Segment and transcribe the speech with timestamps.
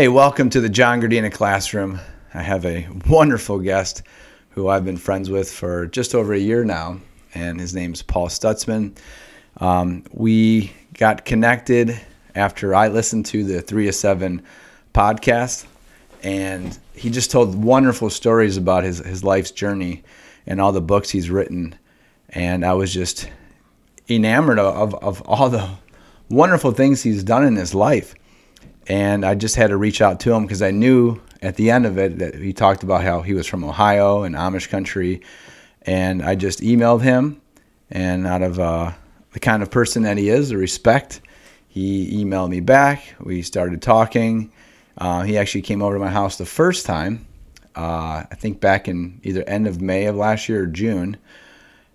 [0.00, 2.00] Hey, welcome to the John Grdina Classroom.
[2.32, 4.02] I have a wonderful guest
[4.48, 7.00] who I've been friends with for just over a year now,
[7.34, 8.96] and his name's Paul Stutzman.
[9.58, 12.00] Um, we got connected
[12.34, 14.42] after I listened to the 3 of 7
[14.94, 15.66] podcast,
[16.22, 20.02] and he just told wonderful stories about his, his life's journey
[20.46, 21.78] and all the books he's written.
[22.30, 23.28] And I was just
[24.08, 25.68] enamored of, of all the
[26.30, 28.14] wonderful things he's done in his life
[28.86, 31.86] and I just had to reach out to him because I knew at the end
[31.86, 35.22] of it that he talked about how he was from Ohio and Amish country,
[35.82, 37.40] and I just emailed him,
[37.90, 38.92] and out of uh,
[39.32, 41.20] the kind of person that he is, the respect,
[41.68, 43.14] he emailed me back.
[43.20, 44.52] We started talking.
[44.98, 47.26] Uh, he actually came over to my house the first time,
[47.76, 51.16] uh, I think back in either end of May of last year or June,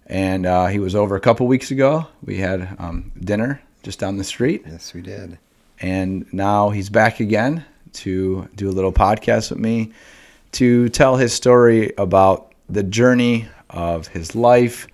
[0.07, 2.07] and uh, he was over a couple weeks ago.
[2.23, 4.63] We had um, dinner just down the street.
[4.65, 5.37] Yes, we did
[5.79, 9.93] and now he's back again to do a little podcast with me
[10.53, 14.87] to tell his story about the journey of his life,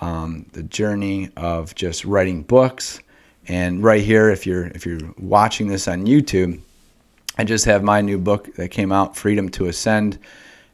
[0.00, 3.00] um, the journey of just writing books.
[3.46, 6.60] And right here, if you're if you're watching this on YouTube,
[7.36, 10.18] I just have my new book that came out, Freedom to Ascend,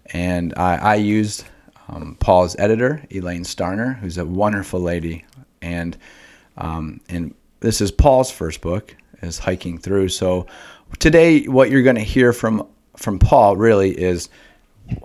[0.06, 1.44] and I, I used
[1.88, 5.24] um, Paul's editor, Elaine Starner, who's a wonderful lady,
[5.60, 5.96] and
[6.56, 10.08] um, and this is Paul's first book, is hiking through.
[10.08, 10.46] So
[10.98, 14.28] today, what you're going to hear from from Paul really is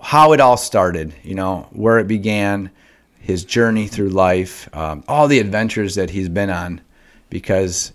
[0.02, 1.14] how it all started.
[1.22, 2.70] You know, where it began,
[3.20, 6.80] his journey through life, um, all the adventures that he's been on,
[7.30, 7.92] because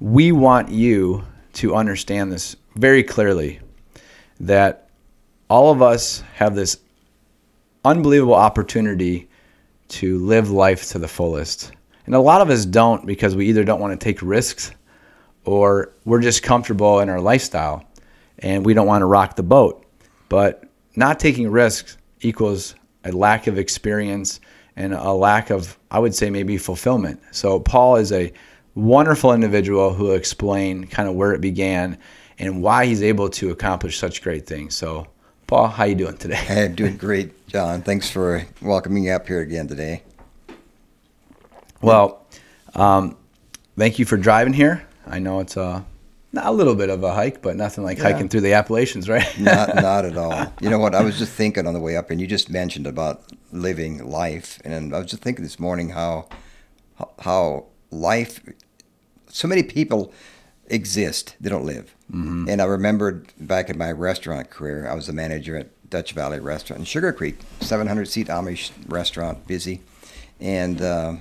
[0.00, 3.60] we want you to understand this very clearly
[4.40, 4.88] that
[5.48, 6.78] all of us have this
[7.84, 9.28] unbelievable opportunity
[9.88, 11.72] to live life to the fullest.
[12.06, 14.72] And a lot of us don't because we either don't want to take risks
[15.44, 17.84] or we're just comfortable in our lifestyle
[18.38, 19.84] and we don't want to rock the boat.
[20.28, 20.64] But
[20.96, 22.74] not taking risks equals
[23.04, 24.40] a lack of experience
[24.76, 27.20] and a lack of, I would say, maybe fulfillment.
[27.30, 28.32] So Paul is a
[28.74, 31.98] wonderful individual who explained kind of where it began
[32.38, 34.74] and why he's able to accomplish such great things.
[34.74, 35.06] So,
[35.46, 36.34] Paul, how you doing today?
[36.36, 37.82] Hey, I'm doing great, John.
[37.82, 40.02] Thanks for welcoming me up here again today.
[41.80, 42.26] Well,
[42.74, 43.16] um,
[43.76, 44.84] thank you for driving here.
[45.06, 45.84] I know it's a
[46.36, 48.04] a little bit of a hike, but nothing like yeah.
[48.04, 49.26] hiking through the Appalachians, right?
[49.38, 50.52] not not at all.
[50.60, 50.94] You know what?
[50.94, 53.22] I was just thinking on the way up, and you just mentioned about
[53.52, 56.28] living life, and I was just thinking this morning how
[57.20, 58.40] how life.
[59.28, 60.12] So many people
[60.66, 61.94] exist; they don't live.
[62.10, 62.48] Mm-hmm.
[62.48, 66.38] And I remembered back in my restaurant career, I was the manager at Dutch Valley
[66.38, 69.80] Restaurant in Sugar Creek, 700 seat Amish restaurant, busy,
[70.40, 70.80] and.
[70.80, 71.16] Uh,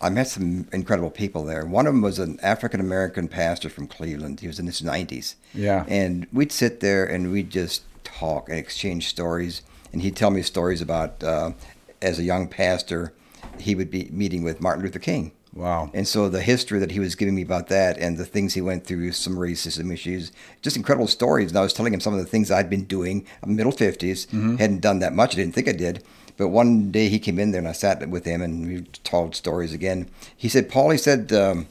[0.00, 1.64] I met some incredible people there.
[1.66, 4.40] One of them was an African American pastor from Cleveland.
[4.40, 5.34] He was in his 90s.
[5.52, 5.84] Yeah.
[5.88, 9.62] And we'd sit there and we'd just talk and exchange stories.
[9.92, 11.52] And he'd tell me stories about, uh,
[12.00, 13.12] as a young pastor,
[13.58, 15.32] he would be meeting with Martin Luther King.
[15.52, 15.90] Wow.
[15.92, 18.60] And so the history that he was giving me about that and the things he
[18.60, 20.30] went through, some racism issues,
[20.62, 21.50] just incredible stories.
[21.50, 24.56] And I was telling him some of the things I'd been doing, middle 50s, mm-hmm.
[24.56, 25.34] hadn't done that much.
[25.34, 26.04] I didn't think I did.
[26.40, 29.36] But one day he came in there and I sat with him and we told
[29.36, 30.08] stories again.
[30.34, 31.68] He said, Paul, he said, um,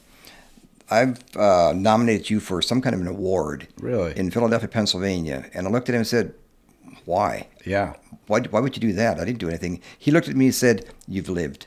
[0.92, 3.68] I've uh, nominated you for some kind of an award.
[3.80, 4.16] Really?
[4.16, 5.50] In Philadelphia, Pennsylvania.
[5.56, 6.36] And I looked at him and said,
[7.06, 7.48] Why?
[7.66, 7.96] Yeah.
[8.28, 9.20] Why, why would you do that?
[9.20, 9.82] I didn't do anything.
[9.98, 11.66] He looked at me and said, You've lived.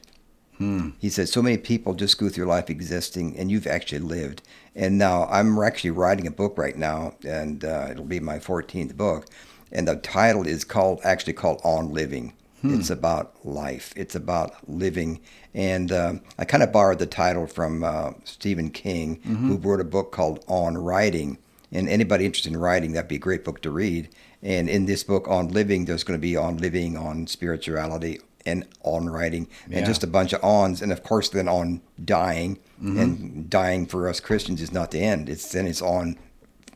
[0.58, 0.90] Hmm.
[1.00, 4.42] He said, So many people just go through life existing, and you've actually lived.
[4.76, 8.96] And now I'm actually writing a book right now, and uh, it'll be my 14th
[8.96, 9.26] book.
[9.72, 12.74] And the title is called, actually called On Living Hmm.
[12.74, 13.92] It's about life.
[13.96, 15.20] It's about living.
[15.52, 19.48] And uh, I kind of borrowed the title from uh, Stephen King, mm-hmm.
[19.48, 21.38] who wrote a book called On Writing.
[21.72, 24.10] And anybody interested in writing, that'd be a great book to read.
[24.42, 28.66] And in this book on living, there's going to be on living, on spirituality, and
[28.82, 29.78] on writing, yeah.
[29.78, 30.82] and just a bunch of ons.
[30.82, 32.58] And of course, then on dying.
[32.82, 32.98] Mm-hmm.
[32.98, 35.28] And dying for us Christians is not the end.
[35.28, 36.18] It's then it's on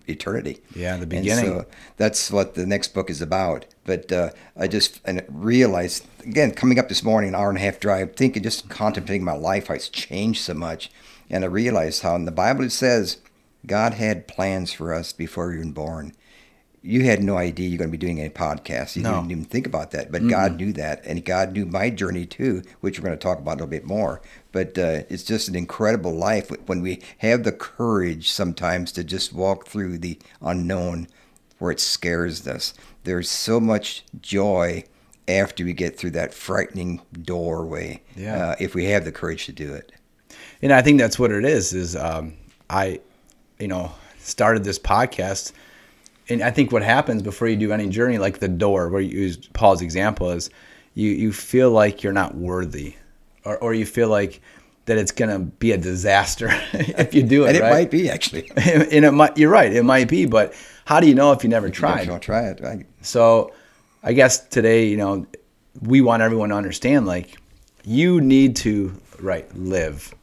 [0.07, 0.61] eternity.
[0.75, 1.45] Yeah, the beginning.
[1.45, 1.67] And so
[1.97, 3.67] that's what the next book is about.
[3.87, 7.63] But uh, I just and realized again coming up this morning, an hour and a
[7.63, 10.91] half drive, thinking just contemplating my life, how it's changed so much,
[11.31, 13.17] and I realized how in the Bible it says
[13.65, 16.13] God had plans for us before we were born
[16.87, 18.95] you had no idea you're going to be doing any podcasts.
[18.95, 19.17] You no.
[19.17, 20.31] didn't even think about that, but mm-hmm.
[20.31, 23.53] God knew that, and God knew my journey too, which we're going to talk about
[23.53, 24.23] a little bit more.
[24.53, 29.33] But uh, it's just an incredible life when we have the courage sometimes to just
[29.33, 31.09] walk through the unknown,
[31.59, 32.73] where it scares us.
[33.07, 34.85] There's so much joy
[35.27, 38.03] after we get through that frightening doorway.
[38.15, 38.51] Yeah.
[38.51, 39.93] Uh, if we have the courage to do it.
[40.61, 41.73] And I think that's what it is.
[41.73, 42.35] Is um,
[42.69, 43.01] I,
[43.59, 45.53] you know, started this podcast
[46.29, 49.21] and I think what happens before you do any journey, like the door, where you
[49.21, 50.51] use Paul's example, is
[50.95, 52.95] you you feel like you're not worthy,
[53.45, 54.41] or or you feel like
[54.87, 57.49] that it's gonna be a disaster if you do it.
[57.49, 57.71] and it right?
[57.71, 58.51] might be actually.
[58.57, 59.39] and it might.
[59.39, 59.73] You're right.
[59.73, 60.55] It might be, but
[60.87, 62.07] how do you know if you never tried?
[62.07, 62.61] Don't try it.
[62.61, 62.87] Right?
[63.03, 63.53] So
[64.05, 65.27] I guess today, you know,
[65.83, 67.37] we want everyone to understand like
[67.85, 70.15] you need to right live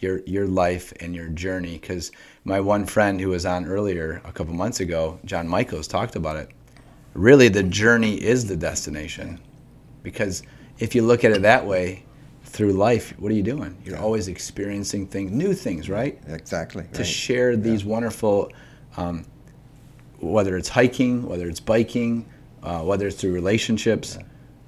[0.00, 2.10] your your life and your journey cuz
[2.44, 6.36] my one friend who was on earlier a couple months ago, John Michaels talked about
[6.36, 6.48] it.
[7.12, 9.38] Really the journey is the destination.
[10.02, 10.42] Because
[10.78, 12.04] if you look at it that way,
[12.44, 13.76] through life, what are you doing?
[13.84, 16.18] You're always experiencing things, new things, right?
[16.28, 16.84] Exactly.
[16.94, 17.06] to right.
[17.06, 18.50] share these wonderful,
[18.96, 19.26] um,
[20.20, 22.26] whether it's hiking, whether it's biking,
[22.62, 24.18] uh, whether it's through relationships,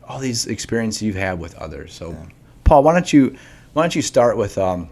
[0.06, 1.92] all these experiences you've had with others.
[1.92, 2.16] So,
[2.64, 3.36] Paul, why don't you
[3.72, 4.90] why don't you start with um,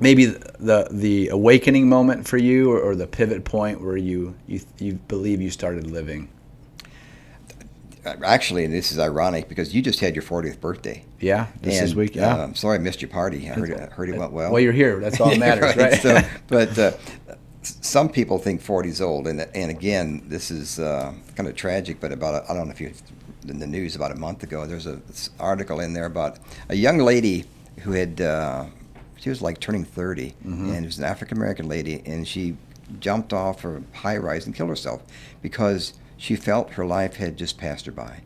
[0.00, 4.60] maybe the the awakening moment for you, or, or the pivot point where you you
[4.78, 6.28] you believe you started living?
[8.24, 11.04] Actually, and this is ironic because you just had your 40th birthday.
[11.18, 12.14] Yeah, this and, is week.
[12.14, 12.36] Yeah.
[12.36, 13.50] uh, I'm sorry I missed your party.
[13.50, 14.52] I heard, it, heard it went well.
[14.52, 15.00] well, you're here.
[15.00, 15.94] That's all that matters, right?
[15.94, 16.92] so, but uh,
[17.80, 22.00] some people think 40 is old, and and again, this is uh, kind of tragic.
[22.00, 22.92] But about I don't know if you
[23.48, 26.74] in the news about a month ago, there's a this article in there about a
[26.74, 27.44] young lady
[27.80, 28.66] who had uh,
[29.18, 30.70] she was like turning 30, Mm-hmm.
[30.72, 32.56] and it was an African American lady, and she
[33.00, 35.02] jumped off a high rise and killed herself
[35.42, 38.20] because she felt her life had just passed her by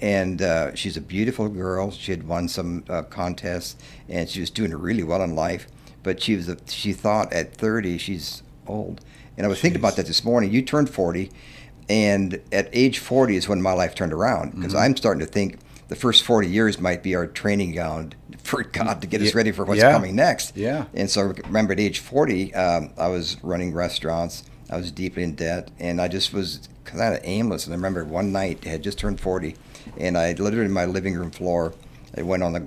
[0.00, 1.90] and uh, she's a beautiful girl.
[1.90, 3.76] She had won some uh, contests,
[4.08, 5.66] and she was doing really well in life.
[6.02, 9.00] But she was a, she thought at 30 she's old.
[9.36, 10.52] And I was thinking about that this morning.
[10.52, 11.30] You turned 40,
[11.88, 15.58] and at age 40 is when my life turned around because I'm starting to think
[15.88, 19.52] the first 40 years might be our training ground for God to get us ready
[19.52, 19.92] for what's Yeah.
[19.92, 20.56] coming next.
[20.56, 20.84] Yeah.
[20.92, 24.44] And so I remember at age 40, um, I was running restaurants.
[24.70, 27.64] I was deeply in debt, and I just was kind of aimless.
[27.64, 29.56] And I remember one night, I had just turned 40,
[29.96, 31.72] and I literally in my living room floor,
[32.16, 32.66] I went on the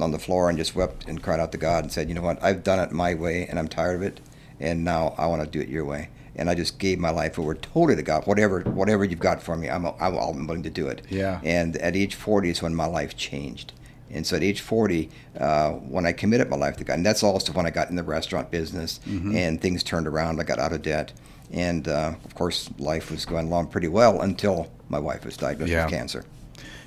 [0.00, 2.22] on the floor and just wept and cried out to God and said, "You know
[2.22, 2.40] what?
[2.42, 4.20] I've done it my way, and I'm tired of it,
[4.60, 7.36] and now I want to do it your way." And I just gave my life
[7.38, 8.26] over totally to God.
[8.26, 11.02] Whatever whatever you've got for me, I'm I'm, I'm willing to do it.
[11.10, 11.40] Yeah.
[11.42, 13.72] And at age 40 is when my life changed.
[14.10, 17.22] And so at age 40, uh, when I committed my life to God, and that's
[17.22, 20.40] also when I got in the restaurant business and things turned around.
[20.40, 21.12] I got out of debt.
[21.50, 25.72] And uh, of course, life was going along pretty well until my wife was diagnosed
[25.72, 25.84] Yeah.
[25.86, 26.24] with cancer.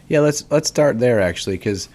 [0.07, 1.89] Yeah, let's let's start there actually, because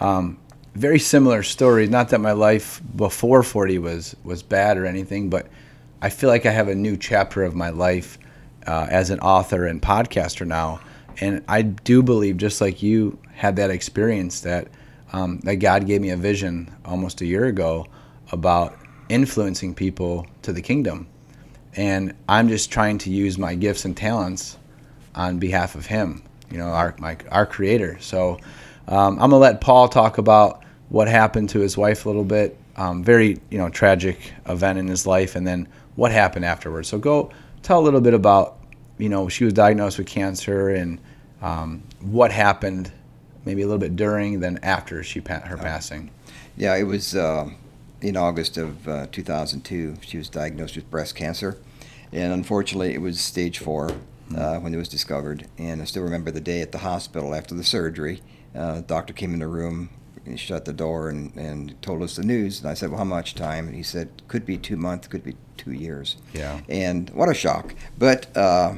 [0.00, 0.38] um,
[0.76, 1.86] very similar story.
[1.86, 5.48] Not that my life before forty was was bad or anything, but
[6.02, 8.18] I feel like I have a new chapter of my life
[8.66, 10.80] uh, as an author and podcaster now,
[11.20, 14.68] and I do believe, just like you had that experience, that
[15.12, 17.86] um, that God gave me a vision almost a year ago
[18.32, 18.76] about
[19.08, 21.06] influencing people to the kingdom,
[21.74, 24.58] and I'm just trying to use my gifts and talents
[25.14, 27.98] on behalf of Him, you know, our my, our Creator.
[28.00, 28.38] So
[28.88, 32.58] um, I'm gonna let Paul talk about what happened to his wife a little bit.
[32.76, 36.88] Um, very you know tragic event in his life, and then what happened afterwards.
[36.88, 37.30] So go
[37.62, 38.58] tell a little bit about
[38.98, 41.00] you know she was diagnosed with cancer and
[41.42, 42.92] um, what happened,
[43.44, 46.10] maybe a little bit during, then after she her passing.
[46.56, 47.50] Yeah, it was uh,
[48.00, 49.96] in August of uh, 2002.
[50.00, 51.58] She was diagnosed with breast cancer,
[52.12, 53.90] and unfortunately, it was stage four
[54.36, 55.46] uh, when it was discovered.
[55.58, 58.22] And I still remember the day at the hospital after the surgery.
[58.54, 59.90] Uh, the doctor came in the room,
[60.26, 62.60] he shut the door, and, and told us the news.
[62.60, 65.24] And I said, "Well, how much time?" And he said, "Could be two months, could
[65.24, 66.60] be two years." Yeah.
[66.68, 67.74] And what a shock!
[67.98, 68.74] But uh,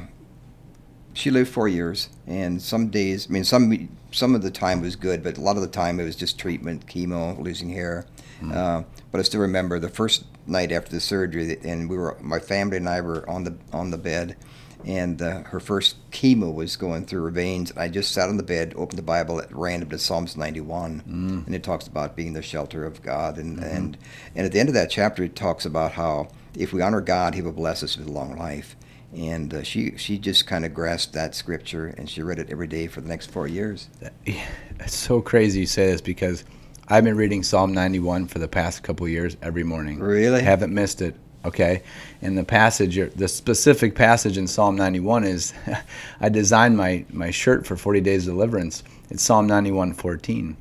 [1.13, 4.95] she lived four years, and some days, I mean, some some of the time was
[4.95, 8.05] good, but a lot of the time it was just treatment, chemo, losing hair.
[8.53, 12.39] Uh, but I still remember the first night after the surgery, and we were my
[12.39, 14.37] family and I were on the on the bed,
[14.85, 17.71] and uh, her first chemo was going through her veins.
[17.71, 21.03] And I just sat on the bed, opened the Bible at random to Psalms 91,
[21.45, 23.97] and it talks about being the shelter of God, and and
[24.35, 27.35] and at the end of that chapter, it talks about how if we honor God,
[27.35, 28.75] He will bless us with a long life
[29.15, 32.67] and uh, she she just kind of grasped that scripture and she read it every
[32.67, 33.89] day for the next four years.
[34.25, 36.43] It's so crazy you say this because
[36.87, 39.99] I've been reading Psalm 91 for the past couple of years every morning.
[39.99, 40.41] Really?
[40.41, 41.15] Haven't missed it.
[41.45, 41.83] Okay.
[42.21, 45.53] And the passage, the specific passage in Psalm 91 is
[46.21, 48.83] I designed my, my shirt for 40 Days of Deliverance.
[49.09, 50.57] It's Psalm 91 14.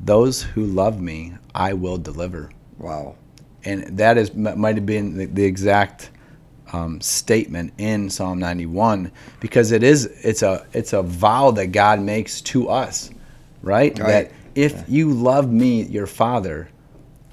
[0.00, 2.50] Those who love me, I will deliver.
[2.78, 3.16] Wow.
[3.64, 6.10] And that is might have been the, the exact
[6.72, 12.00] um, statement in Psalm 91 because it is it's a it's a vow that God
[12.00, 13.10] makes to us,
[13.62, 13.98] right?
[13.98, 14.06] Right.
[14.06, 16.68] That if you love me, your Father,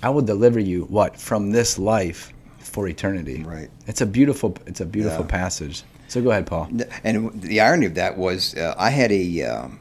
[0.02, 2.34] I will deliver you what from this life
[2.76, 3.42] for eternity.
[3.42, 3.70] Right.
[3.88, 5.32] It's a beautiful it's a beautiful Yeah.
[5.32, 5.84] passage.
[6.10, 6.68] So go ahead, Paul.
[7.06, 9.80] And the irony of that was, uh, I had a um,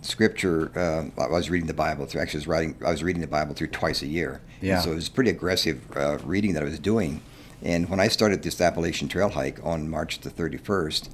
[0.00, 0.72] scripture.
[0.74, 2.22] Uh, I was reading the Bible through.
[2.22, 2.74] Actually, I was writing.
[2.84, 4.40] I was reading the Bible through twice a year.
[4.62, 4.76] Yeah.
[4.76, 7.20] And so it was pretty aggressive uh, reading that I was doing.
[7.62, 11.10] And when I started this Appalachian Trail hike on March the 31st,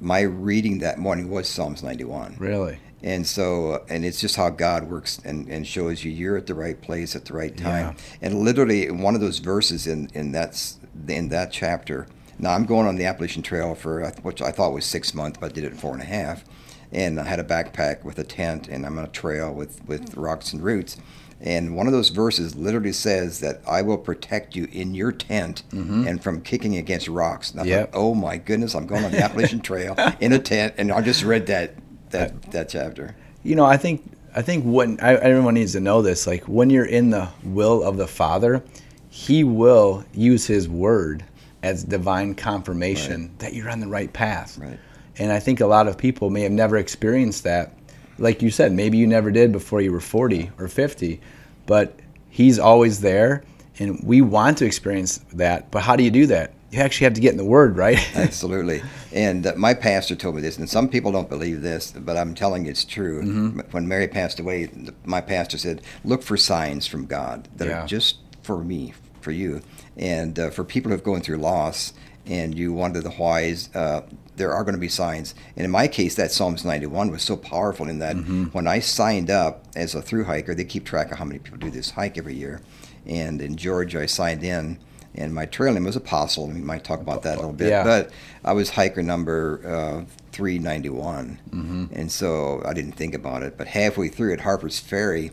[0.00, 2.36] my reading that morning was Psalms 91.
[2.38, 2.78] Really?
[3.04, 6.54] And so, and it's just how God works and, and shows you you're at the
[6.54, 7.94] right place at the right time.
[7.94, 8.02] Yeah.
[8.22, 10.72] And literally, one of those verses in in that
[11.06, 12.06] in that chapter.
[12.38, 15.52] Now I'm going on the Appalachian Trail for which I thought was six months, but
[15.52, 16.44] I did it in four and a half.
[16.92, 20.14] And I had a backpack with a tent, and I'm on a trail with with
[20.14, 20.22] mm.
[20.22, 20.96] rocks and roots.
[21.42, 25.62] And one of those verses literally says that I will protect you in your tent
[25.70, 26.06] mm-hmm.
[26.08, 27.50] and from kicking against rocks.
[27.50, 27.92] And I Yep.
[27.92, 31.02] thought, oh my goodness, I'm going on the Appalachian Trail in a tent, and I
[31.02, 31.74] just read that
[32.14, 33.14] that that chapter.
[33.42, 34.02] You know, I think
[34.34, 37.82] I think when I, everyone needs to know this, like when you're in the will
[37.82, 38.62] of the Father,
[39.08, 41.24] He will use His Word
[41.62, 44.58] as divine confirmation that you're on the right path.
[44.58, 44.78] Right.
[45.16, 47.72] And I think a lot of people may have never experienced that.
[48.18, 51.20] Like you said, maybe you never did before you were 40 or 50,
[51.66, 53.44] but He's always there,
[53.78, 55.70] and we want to experience that.
[55.70, 56.52] But how do you do that?
[56.74, 57.98] You actually have to get in the Word, right?
[58.16, 58.82] Absolutely.
[59.12, 62.34] And uh, my pastor told me this, and some people don't believe this, but I'm
[62.34, 63.22] telling you it's true.
[63.22, 63.60] Mm-hmm.
[63.70, 64.70] When Mary passed away,
[65.04, 67.84] my pastor said, Look for signs from God that Yeah.
[67.84, 69.62] are just for me, for you.
[69.96, 71.92] And uh, for people who have gone through loss
[72.26, 74.00] and you wonder the whys, uh,
[74.34, 75.34] there are going to be signs.
[75.56, 78.44] And in my case, that Psalms 91 was so powerful in that Mm-hmm.
[78.46, 81.58] when I signed up as a through hiker, they keep track of how many people
[81.58, 82.60] do this hike every year.
[83.06, 84.78] And in Georgia, I signed in
[85.14, 86.48] and my trail name was Apostle.
[86.48, 87.68] We might talk about that a little bit.
[87.68, 87.84] Yeah.
[87.84, 88.10] But
[88.44, 91.38] I was hiker number uh, 391.
[91.50, 91.84] Mm-hmm.
[91.92, 93.56] And so I didn't think about it.
[93.56, 95.30] But halfway through at Harper's Ferry,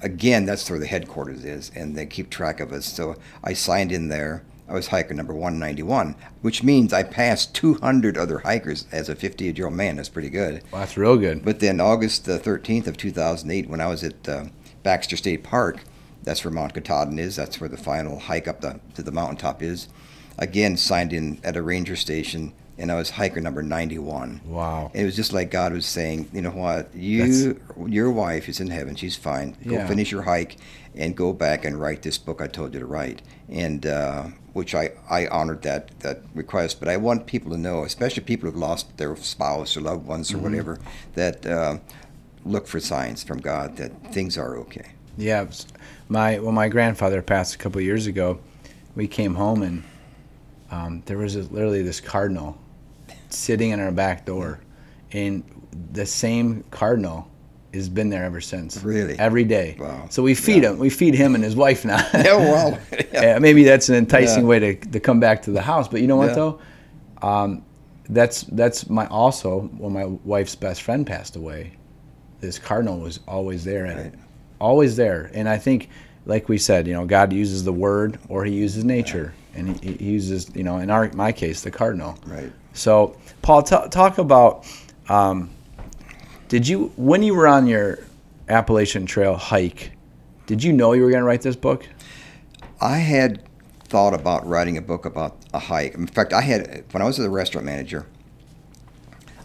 [0.00, 2.86] again, that's where the headquarters is, and they keep track of us.
[2.86, 4.42] So I signed in there.
[4.66, 9.58] I was hiker number 191, which means I passed 200 other hikers as a 58
[9.58, 9.96] year old man.
[9.96, 10.62] That's pretty good.
[10.70, 11.44] Well, that's real good.
[11.44, 14.46] But then August the 13th of 2008, when I was at uh,
[14.82, 15.80] Baxter State Park,
[16.24, 17.36] that's where Mount Katahdin is.
[17.36, 19.88] That's where the final hike up the, to the mountaintop is.
[20.38, 24.40] Again, signed in at a ranger station, and I was hiker number 91.
[24.46, 24.90] Wow.
[24.92, 28.58] And It was just like God was saying, you know what, you, your wife is
[28.58, 28.96] in heaven.
[28.96, 29.56] She's fine.
[29.64, 29.86] Go Yeah.
[29.86, 30.56] finish your hike,
[30.96, 33.22] and go back and write this book I told you to write.
[33.48, 36.80] And uh, which I, I honored that that request.
[36.80, 40.32] But I want people to know, especially people who've lost their spouse or loved ones
[40.32, 40.78] or whatever,
[41.14, 41.78] that uh,
[42.44, 44.92] look for signs from God that things are okay.
[45.16, 45.46] Yeah,
[46.08, 48.38] my when my grandfather passed a couple of years ago,
[48.94, 49.82] we came home and
[50.70, 52.58] um, there was this, literally this cardinal
[53.28, 54.60] sitting in our back door,
[55.12, 55.44] and
[55.92, 57.28] the same cardinal
[57.72, 58.82] has been there ever since.
[58.84, 59.18] Really?
[59.18, 59.76] every day.
[59.78, 60.06] Wow.
[60.10, 60.78] So we feed him.
[60.78, 61.96] We feed him and his wife now.
[62.14, 62.78] Yeah, well,
[63.12, 64.48] Yeah, maybe that's an enticing Yeah.
[64.48, 65.88] way to, to come back to the house.
[65.88, 66.34] But you know what Yeah.
[66.34, 66.60] though,
[67.22, 67.64] um,
[68.08, 71.72] that's that's my also when my wife's best friend passed away.
[72.40, 74.14] This cardinal was always there, and Right.
[74.60, 75.30] Always there.
[75.34, 75.88] And I think,
[76.26, 79.92] like we said, you know, God uses the word or He uses nature, and he,
[79.92, 82.18] he uses, you know, in our my case, the cardinal.
[82.26, 82.52] right.
[82.72, 84.66] So, Paul, ta talk about.
[85.08, 85.50] Um,
[86.48, 87.98] did you when you were on your
[88.48, 89.92] Appalachian Trail hike?
[90.46, 91.88] Did you know you were going to write this book?
[92.80, 93.42] I had
[93.84, 95.94] thought about writing a book about a hike.
[95.94, 98.06] In fact, I had when I was a restaurant manager.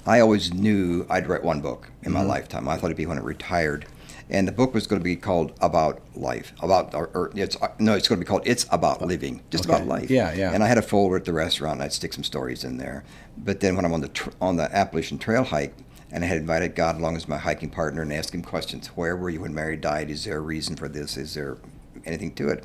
[0.05, 2.67] I always knew I'd write one book in my lifetime.
[2.67, 3.85] I thought it'd be when I retired,
[4.29, 7.93] and the book was going to be called "About Life." About or, or it's no,
[7.95, 9.75] it's going to be called "It's About Living," just Okay.
[9.75, 10.09] about life.
[10.09, 10.51] Yeah, yeah.
[10.53, 11.75] And I had a folder at the restaurant.
[11.75, 13.03] and I'd stick some stories in there.
[13.37, 15.73] But then when I'm on the tr- on the Appalachian Trail hike,
[16.11, 19.15] and I had invited God along as my hiking partner and asked him questions: Where
[19.15, 20.09] were you when Mary died?
[20.09, 21.17] Is there a reason for this?
[21.17, 21.57] Is there
[22.05, 22.63] anything to it?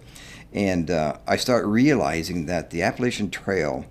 [0.53, 3.87] And uh, I start realizing that the Appalachian Trail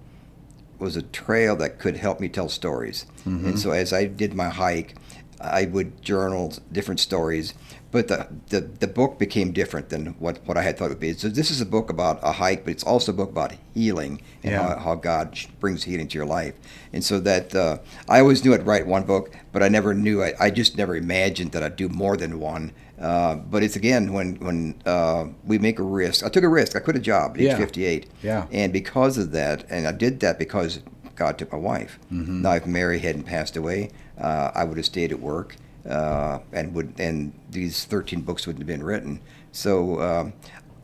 [0.79, 3.05] was a trail that could help me tell stories.
[3.25, 4.95] And so as I did my hike,
[5.43, 7.53] I would journal different stories.
[7.91, 10.99] But the, the, the book became different than what, what I had thought it would
[10.99, 11.13] be.
[11.13, 14.19] So this is a book about a hike, but it's also a book about healing
[14.41, 14.67] and Yeah.
[14.69, 16.55] how, how God brings healing to your life.
[16.91, 17.77] And so that uh,
[18.09, 20.95] I always knew I'd write one book, but I never knew, I, I just never
[20.95, 22.71] imagined that I'd do more than one.
[22.99, 26.75] Uh, but it's again, when, when uh, we make a risk, I took a risk.
[26.75, 28.09] I quit a job at age 58.
[28.23, 28.47] Yeah.
[28.51, 30.79] And because of that, and I did that because
[31.15, 31.99] God took my wife.
[32.09, 35.55] Now, if Mary hadn't passed away, uh, I would have stayed at work,
[35.89, 39.19] uh, and would and these 13 books wouldn't have been written.
[39.51, 40.33] So um,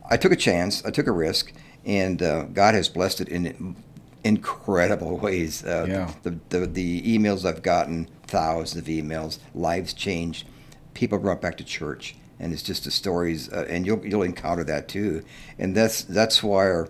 [0.09, 0.83] I took a chance.
[0.85, 1.53] I took a risk,
[1.85, 3.75] and uh, God has blessed it in
[4.23, 5.63] incredible ways.
[5.63, 6.11] Uh, Yeah.
[6.23, 10.47] the, the the emails I've gotten, thousands of emails, lives changed,
[10.93, 14.63] people brought back to church, and it's just the stories, uh, and you'll you'll encounter
[14.65, 15.23] that too,
[15.57, 16.65] and that's that's why.
[16.65, 16.89] Our,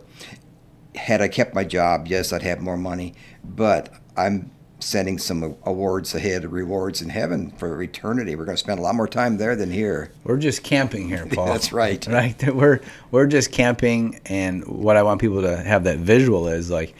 [0.95, 6.15] had I kept my job, yes, I'd have more money, but I'm sending some awards
[6.15, 8.35] ahead, rewards in heaven for eternity.
[8.35, 10.11] We're going to spend a lot more time there than here.
[10.23, 11.47] We're just camping here, Paul.
[11.47, 12.05] That's right.
[12.19, 12.53] Right.
[12.53, 12.81] We're
[13.11, 16.95] we're just camping, and what I want people to have that visual is like,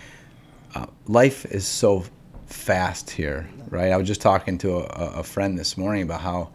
[0.76, 2.04] uh, life is so
[2.46, 3.92] fast here, right?
[3.92, 6.50] I was just talking to a, a friend this morning about how.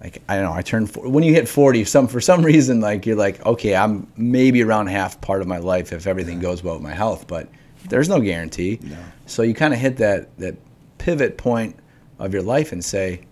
[0.00, 1.82] Like I don't know, I turned when you hit forty.
[1.84, 5.56] Some for some reason, like you're like, okay, I'm maybe around half part of my
[5.58, 7.26] life if everything goes well with my health.
[7.26, 7.48] But
[7.88, 8.80] there's no guarantee.
[8.82, 8.96] No.
[9.26, 10.56] So you kind of hit that that
[10.98, 11.76] pivot point
[12.18, 13.26] of your life and say,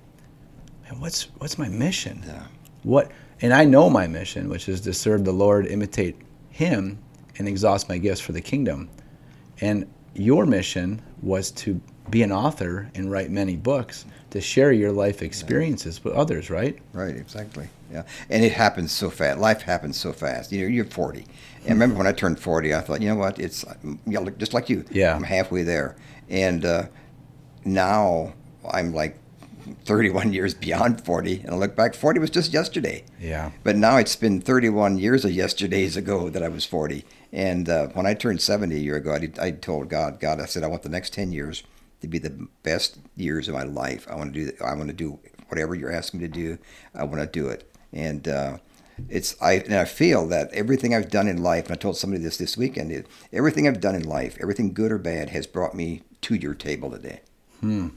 [0.84, 2.22] Man, what's what's my mission?
[2.26, 2.46] Yeah.
[2.82, 6.16] What and I know my mission, which is to serve the Lord, imitate
[6.50, 6.98] Him,
[7.38, 8.88] and exhaust my gifts for the kingdom.
[9.60, 11.80] And your mission was to
[12.10, 16.78] be an author and write many books to share your life experiences with others, right?
[16.94, 17.68] Right, exactly.
[17.92, 19.38] Yeah, and it happens so fast.
[19.38, 20.50] Life happens so fast.
[20.50, 21.20] You know, you're 40.
[21.20, 21.28] And
[21.68, 23.38] I remember when I turned 40, I thought, you know what?
[23.38, 23.64] It's
[24.06, 24.86] know, just like you.
[24.90, 25.14] Yeah.
[25.14, 25.96] I'm halfway there.
[26.30, 26.86] And uh,
[27.66, 28.32] now
[28.72, 29.18] I'm like
[29.84, 31.40] 31 years beyond 40.
[31.40, 33.04] And I look back, 40 was just yesterday.
[33.20, 33.50] Yeah.
[33.64, 37.04] But now it's been 31 years of yesterdays ago that I was 40.
[37.32, 40.46] And uh, when I turned 70 a year ago, I, I told God, God, I
[40.46, 41.62] said, I want the next 10 years
[42.02, 44.06] to be the best years of my life.
[44.10, 45.18] I want to do, I want to do
[45.48, 46.58] whatever you're asking me to do.
[46.94, 47.70] I want to do it.
[47.92, 48.58] And uh,
[49.08, 52.22] it's I and I feel that everything I've done in life, and I told somebody
[52.22, 55.74] this this weekend, is everything I've done in life, everything good or bad, has brought
[55.74, 57.20] me to your table today.
[57.60, 57.88] Hmm.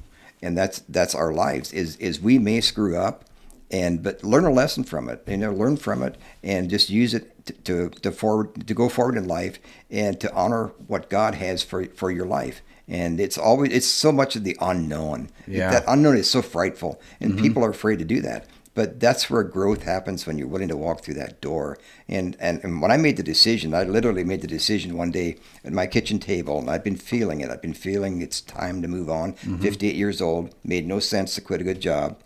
[0.41, 1.73] And that's that's our lives.
[1.73, 3.25] Is is we may screw up,
[3.71, 5.23] and but learn a lesson from it.
[5.27, 8.89] You know, learn from it, and just use it to, to, to forward to go
[8.89, 9.59] forward in life,
[9.89, 14.11] and to honor what God has for for your life and it's always it's so
[14.11, 15.29] much of the unknown.
[15.47, 15.71] Yeah.
[15.71, 18.47] that unknown is so frightful and people are afraid to do that.
[18.73, 21.77] But that's where growth happens when you're willing to walk through that door.
[22.09, 25.37] And, and and when i made the decision i literally made the decision one day
[25.63, 27.49] at my kitchen table and i've been feeling it.
[27.49, 29.33] I've been feeling it's time to move on.
[29.33, 32.19] 58 years old made no sense to quit a good job.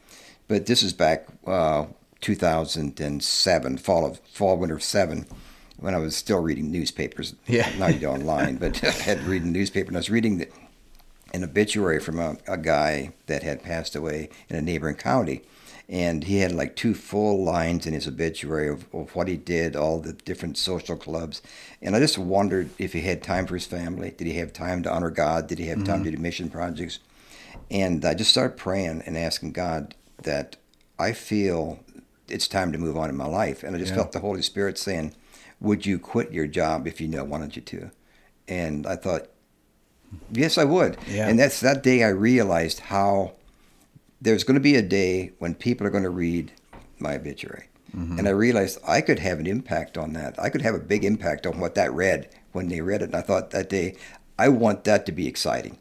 [0.47, 1.85] But this is back uh,
[2.21, 5.25] 2007 fall of fall winter of 7
[5.79, 7.69] when i was still reading newspapers Yeah.
[7.77, 10.37] now you do online but i had to read the newspaper and i was reading
[10.37, 10.47] the,
[11.33, 15.41] an obituary from a, a guy that had passed away in a neighboring county.
[15.87, 19.75] And he had like two full lines in his obituary of, of what he did,
[19.75, 21.41] all the different social clubs.
[21.81, 24.11] And I just wondered if he had time for his family.
[24.11, 25.47] Did he have time to honor God?
[25.47, 26.03] Did he have time mm-hmm.
[26.03, 26.99] to do mission projects?
[27.71, 30.57] And I just started praying and asking God that
[30.99, 31.79] I feel
[32.31, 33.63] it's time to move on in my life.
[33.63, 33.97] And I just Yeah.
[33.97, 35.13] felt the Holy Spirit saying,
[35.61, 37.91] Would you quit your job if you knew I wanted you to?
[38.47, 39.27] And I thought,
[40.31, 40.97] Yes, I would.
[41.07, 41.27] Yeah.
[41.27, 43.33] And that's that day I realized how
[44.21, 46.51] there's going to be a day when people are going to read
[46.97, 47.65] my obituary.
[47.95, 48.19] Mm-hmm.
[48.19, 50.35] And I realized I could have an impact on that.
[50.39, 53.05] I could have a big impact on what that read when they read it.
[53.05, 53.95] And I thought that day,
[54.37, 55.77] I want that to be exciting.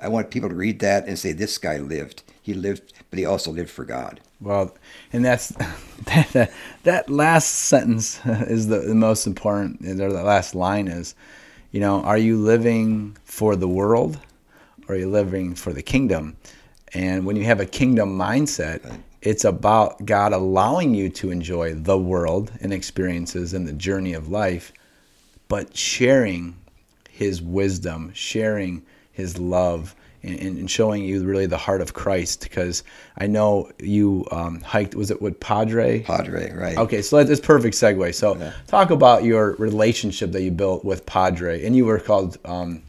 [0.00, 2.22] I want people to read that and say, this guy lived.
[2.46, 4.20] He lived, but he also lived for God.
[4.40, 4.72] Well,
[5.12, 5.48] and that's
[6.04, 6.52] that, that,
[6.84, 11.16] that last sentence is the, the most important, or the last line is,
[11.72, 14.20] you know, are you living for the world
[14.86, 16.36] or are you living for the kingdom?
[16.94, 21.98] And when you have a kingdom mindset, it's about God allowing you to enjoy the
[21.98, 24.72] world and experiences and the journey of life,
[25.48, 26.54] but sharing
[27.10, 32.42] his wisdom, sharing his love, and, and showing you really the heart of Christ.
[32.42, 32.82] Because
[33.18, 36.00] I know you um, hiked, was it with Padre?
[36.00, 36.76] Padre, right?
[36.78, 38.14] Okay, so that's perfect segue.
[38.14, 38.52] So Yeah.
[38.66, 42.38] talk about your relationship that you built with Padre, and you were called.
[42.44, 42.82] Um,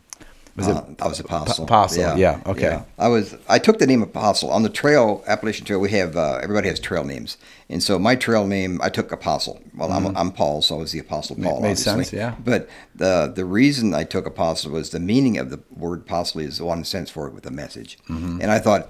[0.58, 1.64] was Uh, I was apostle.
[1.66, 2.82] Apostle, yeah, okay.
[2.98, 3.36] I was.
[3.48, 5.80] I took the name apostle on the trail, Appalachian Trail.
[5.80, 7.38] We have uh, everybody has trail names,
[7.70, 9.62] and so my trail name I took apostle.
[9.76, 11.46] Well, I'm, I'm Paul, so I was the apostle Paul.
[11.56, 11.62] Mm-hmm.
[11.64, 12.04] made obviously.
[12.04, 12.36] sense, yeah.
[12.44, 16.60] But the the reason I took apostle was the meaning of the word apostle is
[16.62, 18.42] one sense for it with a message, Mm-hmm.
[18.42, 18.90] and I thought.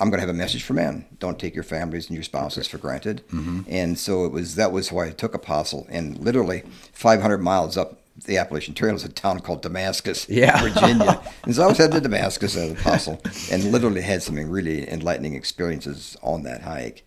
[0.00, 1.06] I'm going to have a message for men.
[1.18, 3.24] Don't take your families and your spouses for granted.
[3.32, 3.62] Mm-hmm.
[3.66, 4.54] And so it was.
[4.54, 5.88] That was why I took apostle.
[5.90, 10.60] And literally, 500 miles up the Appalachian Trail is a town called Damascus, Yeah.
[10.62, 11.20] Virginia.
[11.44, 14.88] And so I was headed to Damascus as an apostle and literally had some really
[14.88, 17.02] enlightening experiences on that hike.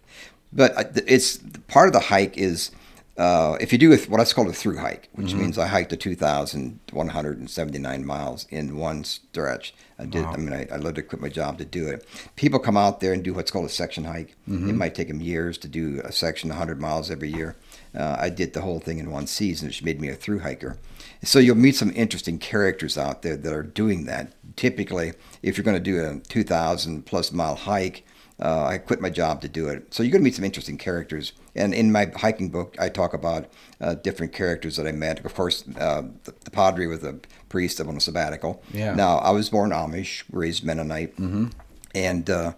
[0.51, 2.71] But it's part of the hike is
[3.17, 5.91] uh, if you do with what I call a through hike, which means I hiked
[5.91, 9.75] the 2,179 miles in one stretch.
[10.01, 10.25] I did.
[10.25, 12.05] I mean, I, I literally quit my job to do it.
[12.35, 14.35] People come out there and do what's called a section hike.
[14.69, 17.55] It might take them years to do a section 100 miles every year.
[17.95, 20.77] Uh, I did the whole thing in one season, which made me a through hiker.
[21.23, 24.33] So you'll meet some interesting characters out there that are doing that.
[24.55, 28.03] Typically, if you're going to do a 2,000 plus mile hike,
[28.41, 29.93] Uh, I quit my job to do it.
[29.93, 31.33] So you're going to meet some interesting characters.
[31.55, 33.47] And in my hiking book, I talk about
[33.79, 35.23] uh, different characters that I met.
[35.23, 38.63] Of course, uh, the, the, padre was a priest on a sabbatical.
[38.73, 38.95] Yeah.
[38.95, 41.47] Now, I was born Amish, raised Mennonite, mm-hmm.
[41.93, 42.53] and uh,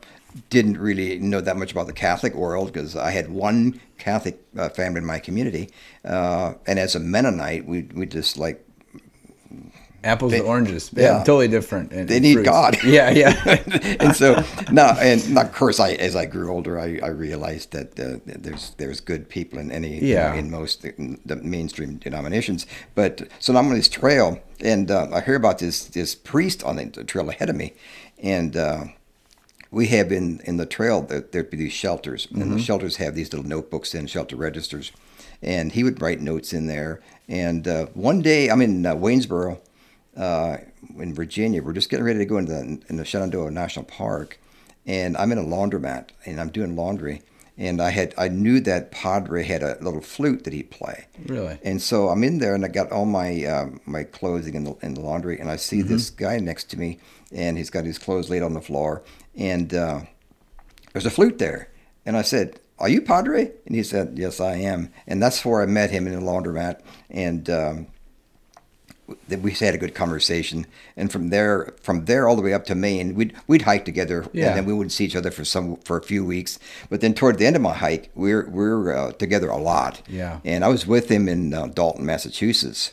[0.49, 4.69] didn't really know that much about the Catholic world because I had one Catholic uh,
[4.69, 5.69] family in my community.
[6.05, 8.65] Uh, and as a Mennonite, we, we just like
[10.03, 10.91] apples they, to oranges.
[10.93, 11.91] Yeah, yeah, totally different.
[11.91, 12.49] And, they need fruits.
[12.49, 12.77] God.
[12.83, 13.63] Yeah, yeah.
[13.99, 17.99] and so now, and of course, I as I grew older, I, I realized that
[17.99, 20.29] uh, there's there's good people in any yeah.
[20.29, 22.65] You know, in most in the mainstream denominations.
[22.95, 26.63] But so now I'm on this trail, and uh, I hear about this this priest
[26.63, 27.73] on the trail ahead of me,
[28.21, 28.55] and.
[28.55, 28.85] Uh,
[29.71, 32.53] we have in, in the trail that there'd be these shelters, and mm-hmm.
[32.53, 34.91] the shelters have these little notebooks and shelter registers,
[35.41, 37.01] and he would write notes in there.
[37.27, 39.59] And uh, one day, I'm in uh, Waynesboro,
[40.17, 40.57] uh,
[40.97, 41.61] in Virginia.
[41.61, 44.39] We're just getting ready to go into the, in the Shenandoah National Park,
[44.85, 47.21] and I'm in a laundromat and I'm doing laundry.
[47.55, 51.05] And I had I knew that Padre had a little flute that he'd play.
[51.27, 51.59] Really.
[51.63, 54.75] And so I'm in there and I got all my uh, my clothing in the
[54.81, 55.89] in the laundry and I see mm-hmm.
[55.89, 56.97] this guy next to me
[57.31, 59.03] and he's got his clothes laid on the floor
[59.35, 60.01] and uh,
[60.93, 61.69] there's a flute there.
[62.05, 65.61] And I said, "Are you Padre?" And he said, "Yes, I am." And that's where
[65.61, 66.81] I met him in the laundromat.
[67.09, 67.87] And um,
[69.41, 72.75] we had a good conversation, and from there, from there all the way up to
[72.75, 74.47] Maine, we'd we'd hike together, yeah.
[74.47, 76.59] and then we wouldn't see each other for some for a few weeks.
[76.89, 80.01] But then toward the end of my hike, we're we're uh, together a lot.
[80.07, 80.39] Yeah.
[80.45, 82.91] And I was with him in uh, Dalton, Massachusetts,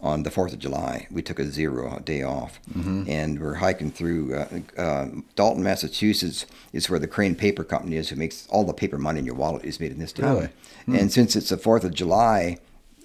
[0.00, 1.06] on the Fourth of July.
[1.10, 3.04] We took a zero day off, mm-hmm.
[3.08, 6.46] and we're hiking through uh, uh, Dalton, Massachusetts.
[6.72, 9.34] Is where the Crane Paper Company is, who makes all the paper money in your
[9.34, 10.34] wallet is made in this town.
[10.34, 10.48] Really?
[10.88, 11.00] Mm.
[11.00, 12.58] And since it's the Fourth of July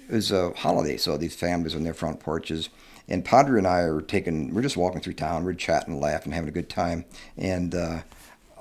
[0.10, 2.70] it was a holiday, so these families on their front porches.
[3.10, 6.50] And Padre and I are taking, we're just walking through town, we're chatting, laughing, having
[6.50, 7.06] a good time.
[7.38, 8.02] And uh,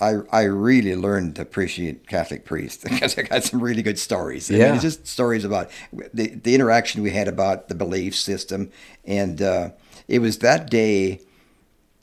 [0.01, 4.51] I, I really learned to appreciate Catholic priests because I got some really good stories.
[4.51, 4.67] I yeah.
[4.67, 8.71] Mean, it's just stories about the, the interaction we had about the belief system.
[9.05, 9.71] And uh,
[10.07, 11.21] it was that day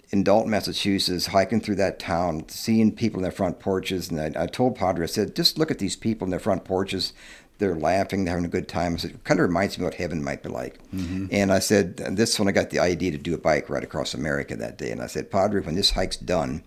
[0.10, 4.12] in Dalton, Massachusetts, hiking through that town, seeing people in their front porches.
[4.12, 6.66] And I, I told Padre, I said, just look at these people in their front
[6.66, 7.14] porches
[7.58, 8.98] they're laughing, they're having a good time.
[8.98, 10.80] So it kind of reminds me what heaven might be like.
[10.92, 11.28] Mm-hmm.
[11.32, 13.84] And I said, and this when I got the idea to do a bike ride
[13.84, 14.92] across America that day.
[14.92, 16.64] And I said, Padre, when this hike's done,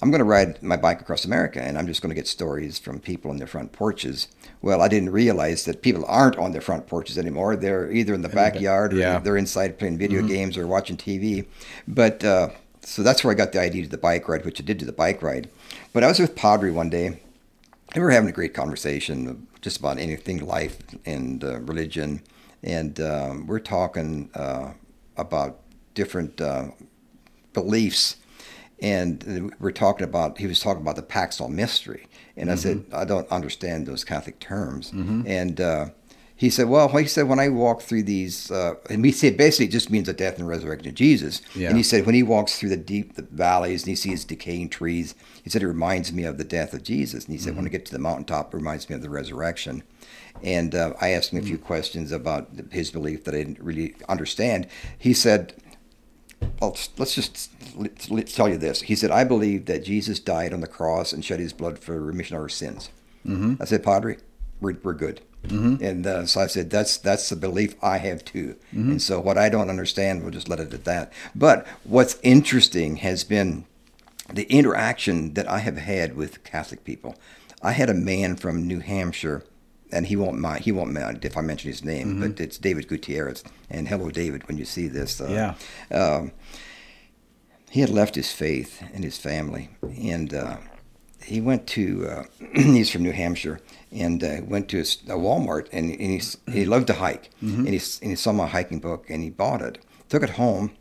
[0.00, 2.78] I'm going to ride my bike across America and I'm just going to get stories
[2.78, 4.26] from people on their front porches.
[4.60, 7.54] Well, I didn't realize that people aren't on their front porches anymore.
[7.54, 9.16] They're either in the backyard yeah.
[9.16, 10.28] or they're inside playing video mm-hmm.
[10.28, 11.46] games or watching TV.
[11.86, 12.48] But uh,
[12.80, 14.84] so that's where I got the idea to the bike ride, which I did to
[14.84, 15.48] the bike ride.
[15.92, 17.20] But I was with Padre one day and
[17.94, 22.22] we were having a great conversation just about anything, life and uh, religion,
[22.62, 24.72] and um, we're talking uh,
[25.16, 25.60] about
[25.94, 26.68] different uh,
[27.54, 28.16] beliefs.
[28.80, 32.08] And we're talking about, he was talking about the Paschal mystery.
[32.36, 32.52] And mm-hmm.
[32.52, 32.96] I said, mm-hmm.
[32.96, 34.90] I don't understand those Catholic terms.
[34.90, 35.22] Mm-hmm.
[35.24, 35.86] And uh,
[36.42, 39.66] he said, well, he said, when I walk through these, uh, and we said basically
[39.66, 41.40] it just means the death and resurrection of Jesus.
[41.54, 41.68] Yeah.
[41.68, 44.70] And he said, when he walks through the deep the valleys and he sees decaying
[44.70, 47.26] trees, he said, it reminds me of the death of Jesus.
[47.26, 47.58] And he said, mm-hmm.
[47.58, 49.84] when I get to the mountaintop, it reminds me of the resurrection.
[50.42, 51.64] And uh, I asked him a few mm-hmm.
[51.64, 54.66] questions about his belief that I didn't really understand.
[54.98, 55.54] He said,
[56.60, 57.52] well, let's just
[58.10, 58.82] let's tell you this.
[58.82, 62.00] He said, I believe that Jesus died on the cross and shed his blood for
[62.00, 62.90] remission of our sins.
[63.24, 63.62] Mm-hmm.
[63.62, 64.16] I said, Padre,
[64.60, 65.20] we're, we're good.
[65.44, 65.84] Mm-hmm.
[65.84, 68.56] And uh, so I said, that's that's the belief I have too.
[68.72, 68.92] Mm-hmm.
[68.92, 71.12] And so what I don't understand, we'll just let it at that.
[71.34, 73.64] But what's interesting has been
[74.32, 77.16] the interaction that I have had with Catholic people.
[77.62, 79.44] I had a man from New Hampshire,
[79.92, 80.64] and he won't mind.
[80.64, 82.20] He won't mind if I mention his name, mm-hmm.
[82.20, 83.44] but it's David Gutierrez.
[83.70, 85.20] And hello, David, when you see this.
[85.20, 85.54] Uh,
[85.90, 85.96] yeah.
[85.96, 86.32] Um,
[87.70, 90.58] he had left his faith and his family, and uh,
[91.24, 92.06] he went to.
[92.08, 93.60] Uh, he's from New Hampshire,
[93.92, 97.66] and uh, went to a, a Walmart and, and he, he loved to hike mm-hmm.
[97.66, 100.72] and, he, and he saw my hiking book and he bought it took it home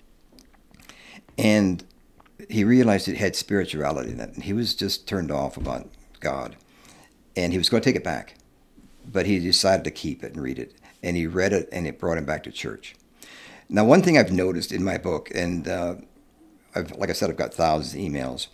[1.37, 1.83] and
[2.49, 6.55] he realized it had spirituality in it and he was just turned off about God
[7.35, 8.35] and he was going to take it back
[9.05, 10.73] but he decided to keep it and read it
[11.03, 12.95] and he read it and it brought him back to church
[13.67, 15.95] now one thing I've noticed in my book and uh,
[16.75, 18.47] I've, like I said I've got thousands of emails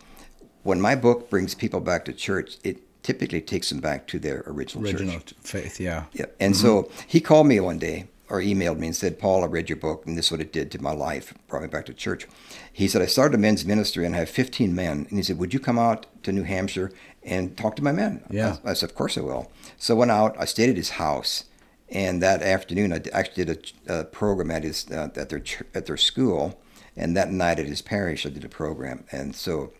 [0.68, 2.78] when my book brings people back to church it
[3.08, 5.34] typically takes them back to their original, original church.
[5.40, 5.80] faith.
[5.80, 6.04] Yeah.
[6.12, 6.26] Yeah.
[6.42, 6.62] And mm-hmm.
[6.62, 9.78] so he called me one day or emailed me and said, Paul, I read your
[9.78, 12.28] book and this is what it did to my life, brought me back to church.
[12.74, 15.08] He said, I started a men's ministry and I have 15 men.
[15.10, 16.92] And he said, Would you come out to New Hampshire
[17.24, 18.26] and talk to my men?
[18.30, 18.58] Yeah.
[18.66, 19.50] I, I said, Of course I will.
[19.78, 21.46] So I went out, I stayed at his house.
[21.90, 25.42] And that afternoon, I actually did a, a program at his uh, at their
[25.74, 26.60] at their school,
[26.98, 29.06] and that night at his parish, I did a program.
[29.10, 29.72] And so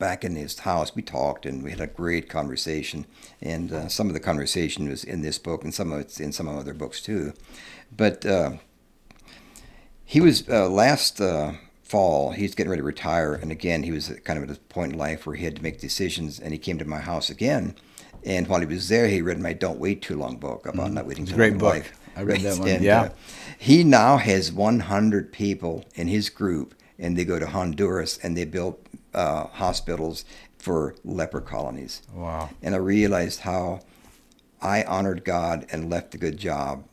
[0.00, 0.96] back in his house.
[0.96, 3.06] We talked and we had a great conversation.
[3.40, 6.32] And uh, some of the conversation was in this book, and some of it's in
[6.32, 7.34] some of other books too.
[7.96, 8.54] But uh,
[10.04, 11.52] he was uh, last uh,
[11.84, 12.32] fall.
[12.32, 14.98] He's getting ready to retire, and again, he was kind of at a point in
[14.98, 16.40] life where he had to make decisions.
[16.40, 17.76] And he came to my house again.
[18.24, 20.94] And while he was there, he read my "Don't Wait Too Long" book about mm-hmm.
[20.94, 21.58] not waiting too great long.
[21.58, 21.90] Great book.
[21.90, 22.00] Life.
[22.16, 22.68] I read that one.
[22.68, 23.02] And, yeah.
[23.02, 23.08] Uh,
[23.58, 28.44] he now has 100 people in his group, and they go to Honduras and they
[28.44, 28.78] build
[29.14, 30.24] uh, hospitals
[30.58, 32.02] for leper colonies.
[32.12, 32.50] Wow.
[32.62, 33.80] And I realized how
[34.60, 36.84] I honored God and left a good job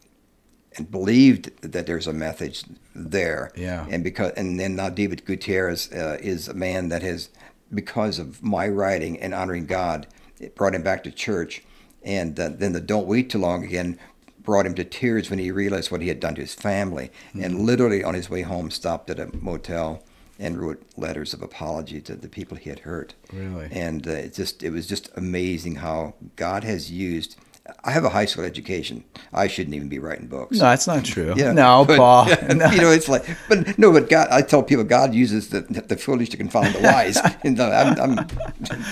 [0.78, 2.64] and believed that there's a message
[2.96, 3.52] there.
[3.56, 3.86] Yeah.
[3.90, 7.30] And because and then now David Gutierrez uh, is a man that has
[7.74, 10.08] because of my writing and honoring God,
[10.40, 11.64] it brought him back to church.
[12.04, 14.00] And uh, then the Don't Wait Too Long again
[14.40, 17.12] brought him to tears when he realized what he had done to his family.
[17.30, 17.44] Mm-hmm.
[17.44, 20.04] And literally on his way home, stopped at a motel
[20.40, 23.14] and wrote letters of apology to the people he had hurt.
[23.34, 23.68] Really?
[23.72, 27.36] And uh, it just it was just amazing how God has used.
[27.84, 29.04] I have a high school education.
[29.34, 30.58] I shouldn't even be writing books.
[30.58, 31.34] No, that's not true.
[31.36, 32.26] Yeah, no, but, Paul.
[32.56, 32.68] no.
[32.72, 34.30] You know, it's like, but no, but God.
[34.32, 37.18] I tell people God uses the the foolish to confound the wise.
[37.44, 38.28] and I'm, I'm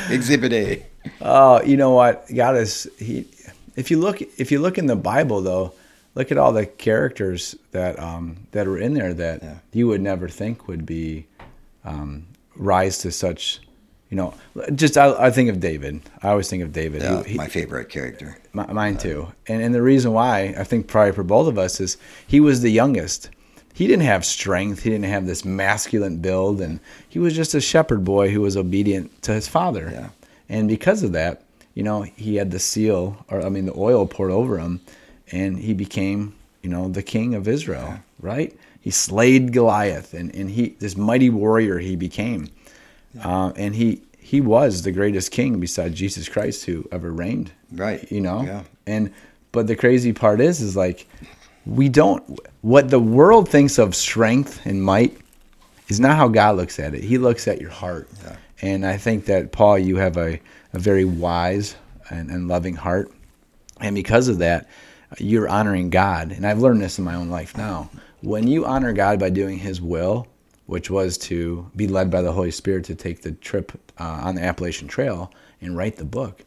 [0.10, 0.86] Exhibit A.
[1.21, 2.25] Oh, you know what?
[2.34, 3.27] God is he
[3.75, 5.73] if you look if you look in the Bible though,
[6.15, 9.58] look at all the characters that um, that are in there that yeah.
[9.73, 11.27] you would never think would be
[11.86, 13.62] um, rise to such.
[14.10, 14.34] You know,
[14.76, 16.00] just I, I, think of David.
[16.21, 17.02] I always think of David.
[17.02, 18.38] Yeah, he, my favorite character.
[18.54, 19.32] My, mine too.
[19.48, 22.62] And and the reason why I think probably for both of us is he was
[22.62, 23.30] the youngest.
[23.74, 24.84] He didn't have strength.
[24.84, 28.56] He didn't have this masculine build, and he was just a shepherd boy who was
[28.56, 29.89] obedient to his father.
[29.91, 30.10] Yeah.
[30.48, 31.43] And because of that,
[31.74, 34.80] you know, he had the seal, or I mean, the oil poured over him,
[35.32, 38.00] and he became, you know, the king of Israel, yeah.
[38.21, 38.58] right?
[38.86, 42.52] He slayed Goliath, and, and he this mighty warrior he became,
[43.19, 48.10] uh, and he he was the greatest king besides Jesus Christ who ever reigned, right?
[48.12, 48.62] You know, yeah.
[48.86, 49.12] And
[49.52, 51.08] but the crazy part is, is like
[51.65, 55.17] we don't what the world thinks of strength and might
[55.88, 57.04] is not how God looks at it.
[57.04, 58.36] He looks at your heart, yeah.
[58.62, 60.39] and I think that Paul, you have a
[60.74, 61.76] a very wise
[62.12, 63.12] and, and loving heart.
[63.82, 64.69] And because of that,
[65.17, 66.32] you're honoring God.
[66.32, 67.89] And I've learned this in my own life now.
[68.25, 70.25] When you honor God by doing His will,
[70.65, 74.33] which was to be led by the Holy Spirit to take the trip uh, on
[74.33, 76.43] the Appalachian Trail and write the book,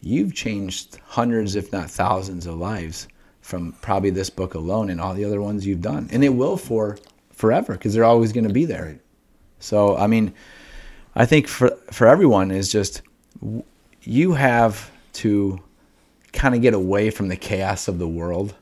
[0.00, 3.08] you've changed hundreds, if not thousands, of lives
[3.42, 6.08] from probably this book alone and all the other ones you've done.
[6.10, 6.96] And it will for
[7.30, 8.84] forever because they're always going to be there.
[8.86, 9.00] Right.
[9.58, 10.32] So, I mean,
[11.14, 13.02] I think for for everyone is just
[14.02, 15.60] you have to
[16.32, 18.54] kind of get away from the chaos of the world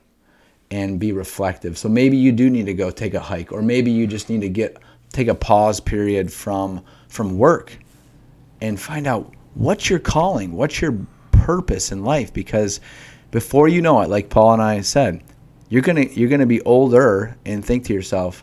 [0.71, 1.79] and be reflective.
[1.79, 4.41] So maybe you do need to go take a hike or maybe you just need
[4.41, 4.79] to get
[5.13, 7.77] take a pause period from from work
[8.61, 10.99] and find out what's your calling, what's your
[11.33, 12.81] purpose in life because
[13.31, 15.23] before you know it like Paul and I said,
[15.69, 18.43] you're going to you're going to be older and think to yourself,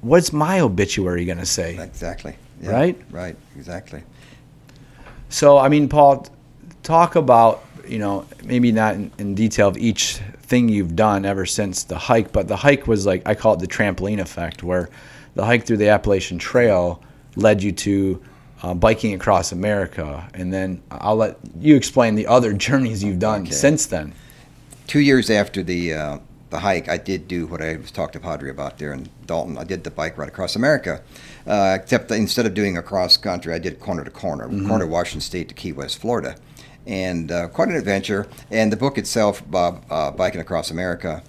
[0.00, 1.78] what's my obituary going to say?
[1.78, 2.36] Exactly.
[2.60, 3.02] Yeah, right?
[3.10, 4.02] Right, exactly.
[5.28, 6.26] So, I mean, Paul,
[6.82, 10.20] talk about, you know, maybe not in, in, detail of each
[10.52, 13.60] thing you've done ever since the hike, but the hike was like, I call it
[13.60, 14.90] the trampoline effect, where
[15.34, 17.02] the hike through the Appalachian Trail
[17.36, 18.22] led you to
[18.62, 20.28] uh, biking across America.
[20.34, 23.52] And then I'll let you explain the other journeys you've done okay.
[23.52, 24.12] since then.
[24.86, 26.18] Two years after the, uh,
[26.50, 29.56] the hike, I did do what I was talked to Padre about there in Dalton.
[29.56, 31.02] I did the bike ride across America.
[31.46, 34.68] Uh, except instead of doing across country, I did corner to corner, mm-hmm.
[34.68, 36.36] corner Washington State to Key West, Florida,
[36.86, 38.26] and uh, quite an adventure.
[38.50, 41.22] And the book itself, Bob, uh, biking across America,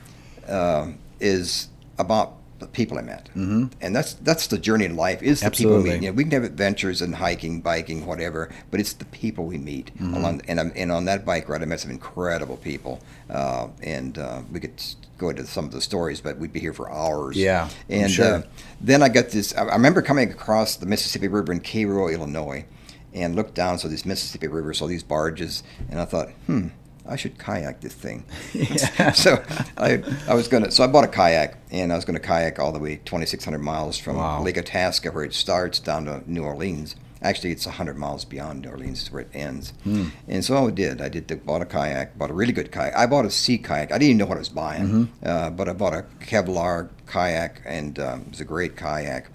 [0.47, 3.65] uh, is about the people I met, mm-hmm.
[3.81, 5.21] and that's that's the journey in life.
[5.21, 5.75] Is the Absolutely.
[5.75, 6.05] people we meet.
[6.05, 9.57] You know, we can have adventures and hiking, biking, whatever, but it's the people we
[9.57, 10.13] meet mm-hmm.
[10.13, 10.41] along.
[10.47, 14.59] And, and on that bike ride, I met some incredible people, uh, and uh, we
[14.59, 14.81] could
[15.17, 17.35] go into some of the stories, but we'd be here for hours.
[17.35, 18.35] Yeah, and sure.
[18.35, 18.41] uh,
[18.79, 19.53] then I got this.
[19.55, 22.65] I remember coming across the Mississippi River in Cairo, Illinois,
[23.13, 23.77] and looked down.
[23.77, 26.69] So this Mississippi River, so these barges, and I thought, hmm,
[27.07, 28.25] I should kayak this thing.
[29.13, 29.43] so
[29.77, 30.71] I, I was gonna.
[30.71, 33.97] So I bought a kayak, and I was gonna kayak all the way 2,600 miles
[33.97, 34.41] from wow.
[34.41, 36.95] Lake Itasca, where it starts, down to New Orleans.
[37.21, 39.71] Actually, it's 100 miles beyond New Orleans is where it ends.
[39.85, 40.11] Mm.
[40.27, 40.99] And so I did.
[40.99, 42.93] I did the, bought a kayak, bought a really good kayak.
[42.97, 43.93] I bought a sea kayak.
[43.93, 45.25] I didn't even know what I was buying, mm-hmm.
[45.25, 49.27] uh, but I bought a Kevlar kayak, and um, it was a great kayak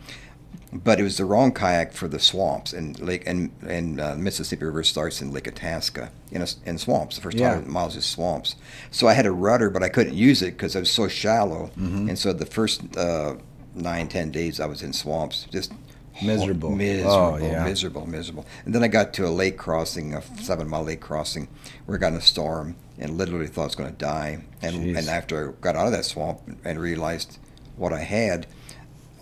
[0.72, 4.64] but it was the wrong kayak for the swamps and lake and and uh, Mississippi
[4.66, 7.16] River starts in Lake Itasca in a, in swamps.
[7.16, 7.48] The first yeah.
[7.50, 8.54] 100 miles is swamps.
[8.90, 11.70] So I had a rudder, but I couldn't use it because I was so shallow.
[11.78, 12.10] Mm-hmm.
[12.10, 13.36] And so the first uh,
[13.74, 15.72] nine ten days I was in swamps, just
[16.20, 16.70] Miserable.
[16.74, 17.64] miserable, Oh, yeah.
[17.64, 18.44] miserable, miserable.
[18.64, 21.46] And then I got to a lake crossing, a seven mile lake crossing,
[21.86, 24.40] where I got in a storm and literally thought I was going to die.
[24.60, 24.98] And Jeez.
[24.98, 27.38] and after I got out of that swamp and realized
[27.76, 28.46] what I had,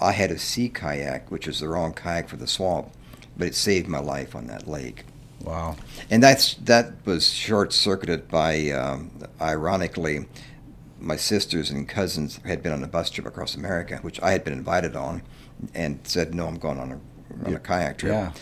[0.01, 2.91] I had a sea kayak, which was the wrong kayak for the swamp,
[3.37, 5.05] but it saved my life on that lake.
[5.43, 5.77] Wow.
[6.11, 10.27] And that's that was short circuited by, um, ironically,
[10.99, 14.45] my sisters and cousins had been on a bus trip across America, which I had
[14.45, 15.23] been invited on,
[15.75, 17.01] and said, "No, I'm going on a
[17.45, 18.33] on a kayak trip." Yeah.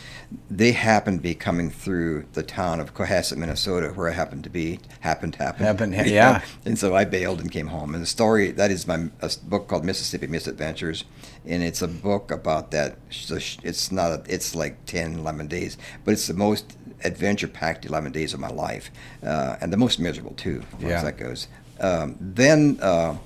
[0.50, 4.50] They happened to be coming through the town of Cohasset, Minnesota, where I happened to
[4.50, 4.80] be.
[5.00, 5.66] Happened, happened.
[5.66, 6.42] Happened, yeah.
[6.64, 7.94] and so I bailed and came home.
[7.94, 11.04] And the story that is my a book called Mississippi Misadventures,
[11.46, 12.96] and it's a book about that.
[13.10, 14.10] so It's not.
[14.10, 18.48] A, it's like 10, 11 days, but it's the most adventure-packed eleven days of my
[18.48, 18.90] life,
[19.22, 20.88] uh, and the most miserable too, as Yeah.
[20.96, 21.48] as that goes.
[21.80, 22.78] Um, then.
[22.80, 23.16] Uh,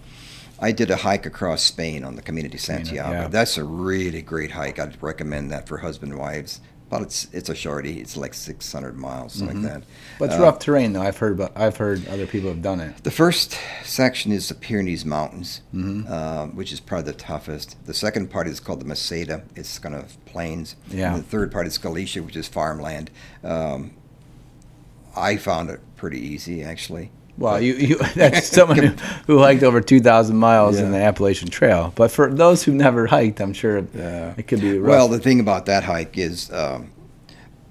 [0.60, 3.10] I did a hike across Spain on the Camino de Santiago.
[3.12, 3.28] yeah.
[3.28, 4.78] That's a really great hike.
[4.78, 6.60] I'd recommend that for husband and wives.
[6.90, 8.00] But it's it's a shorty.
[8.00, 9.82] It's like 600 miles, something like that.
[10.18, 11.02] But it's Uh, rough terrain, though.
[11.02, 13.04] I've heard, but I've heard other people have done it.
[13.04, 16.10] The first section is the Pyrenees Mountains, Mhm.
[16.10, 17.76] uh, which is probably the toughest.
[17.84, 19.42] The second part is called the Meseta.
[19.54, 20.76] It's kind of plains.
[20.90, 21.12] Yeah.
[21.14, 23.10] And the third part is Galicia, which is farmland.
[23.44, 23.90] Um,
[25.14, 27.10] I found it pretty easy, actually.
[27.38, 28.88] Well, you, you that's someone who,
[29.26, 31.92] who hiked over 2,000 miles in the Appalachian Trail.
[31.94, 34.34] But for those who've never hiked, I'm sure Yeah.
[34.36, 34.88] it could be rough.
[34.90, 36.90] Well, the thing about that hike is um,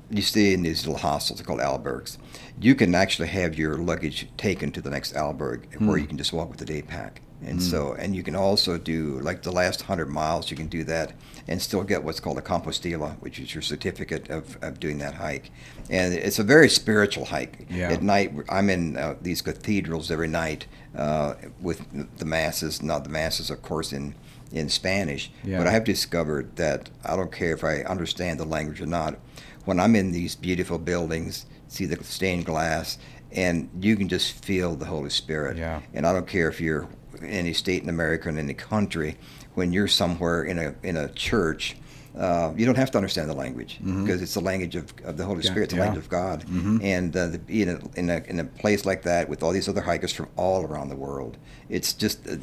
[0.10, 2.18] you stay in these little hostels called albergs.
[2.60, 5.88] You can actually have your luggage taken to the next alberg Hmm.
[5.88, 7.22] where you can just walk with the day pack.
[7.46, 10.50] And so, and you can also do like the last hundred miles.
[10.50, 11.14] You can do that
[11.48, 15.14] and still get what's called a Compostela, which is your certificate of, of doing that
[15.14, 15.52] hike.
[15.90, 17.68] And it's a very spiritual hike.
[17.70, 17.92] Yeah.
[17.92, 21.86] At night, I'm in uh, these cathedrals every night uh, with
[22.18, 22.82] the masses.
[22.82, 24.16] Not the masses, of course, in
[24.52, 25.32] in Spanish.
[25.44, 25.60] Yeah.
[25.60, 29.20] But I have discovered that I don't care if I understand the language or not.
[29.66, 32.98] When I'm in these beautiful buildings, see the stained glass,
[33.32, 35.58] and you can just feel the Holy Spirit.
[35.58, 35.82] Yeah.
[35.94, 36.88] And I don't care if you're
[37.24, 39.18] any state in America and in any country,
[39.56, 41.76] when you're somewhere in a in a church,
[42.18, 45.26] uh, you don't have to understand the language because it's the language of, of the
[45.26, 45.46] Holy Mm-hmm.
[45.48, 45.82] Yeah, Spirit, the yeah.
[45.84, 46.46] language of God.
[46.48, 46.84] Mhm.
[46.84, 49.68] And uh, the, in, a, in, a, in a place like that with all these
[49.70, 51.38] other hikers from all around the world,
[51.70, 52.36] it's just the,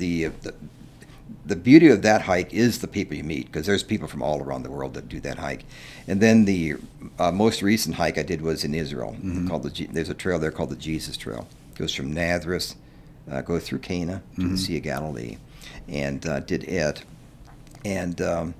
[0.43, 0.55] the
[1.47, 4.41] the beauty of that hike is the people you meet because there's people from all
[4.43, 5.65] around the world that do that hike.
[6.07, 6.75] And then the
[7.19, 9.17] uh, most recent hike I did was in Israel.
[9.49, 11.47] Called the there's a trail there called the Jesus Trail.
[11.75, 12.75] It goes from Nazareth,
[13.31, 15.37] uh, goes through Cana to the Sea of Galilee,
[15.89, 17.05] and uh, did it.
[17.85, 18.55] And um,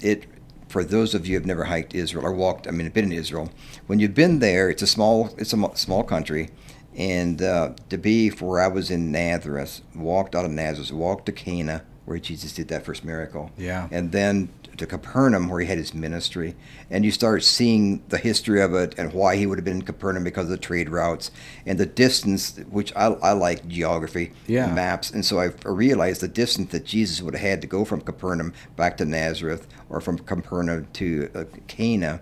[0.00, 0.24] it
[0.68, 3.50] for those of you who've never hiked Israel or walked, I mean, been in Israel,
[3.88, 6.48] when you've been there, it's a small, it's a small country,
[6.96, 11.26] and uh, to be for where I was in Nazareth, walked out of Nazareth, walked
[11.26, 13.86] to Cana, where Jesus did that first miracle, Yeah.
[13.90, 16.54] and then to Capernaum, where he had his ministry,
[16.90, 19.82] and you start seeing the history of it and why he would have been in
[19.82, 21.30] Capernaum because of the trade routes
[21.66, 24.72] and the distance, which I, I like geography, Yeah.
[24.72, 28.00] maps, and so I realized the distance that Jesus would have had to go from
[28.00, 32.20] Capernaum back to Nazareth or from Capernaum to uh, Cana.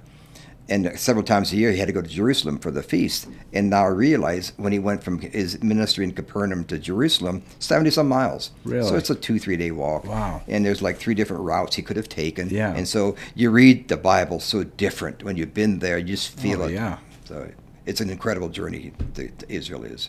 [0.70, 3.26] And several times a year, he had to go to Jerusalem for the feast.
[3.52, 7.90] And now I realize when he went from his ministry in Capernaum to Jerusalem, 70
[7.90, 8.52] some miles.
[8.64, 8.88] Really?
[8.88, 10.04] So it's a two, three day walk.
[10.04, 10.42] Wow.
[10.46, 12.48] And there's like three different routes he could have taken.
[12.50, 12.72] Yeah.
[12.72, 15.98] And so you read the Bible so different when you've been there.
[15.98, 16.74] You just feel Oh, it.
[16.74, 16.98] yeah.
[17.24, 17.50] So
[17.84, 20.08] it's an incredible journey that Israel is.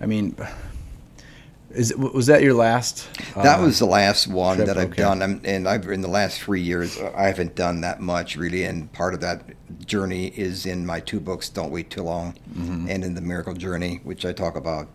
[0.00, 0.36] I mean,
[1.76, 3.08] is it, was that your last?
[3.34, 5.02] That uh, was the last one trip, that I've okay.
[5.02, 8.64] done, I'm, and I've in the last three years I haven't done that much really.
[8.64, 9.42] And part of that
[9.86, 12.88] journey is in my two books, "Don't Wait Too Long," Mm-hmm.
[12.90, 14.88] and in the Miracle Journey, which I talk about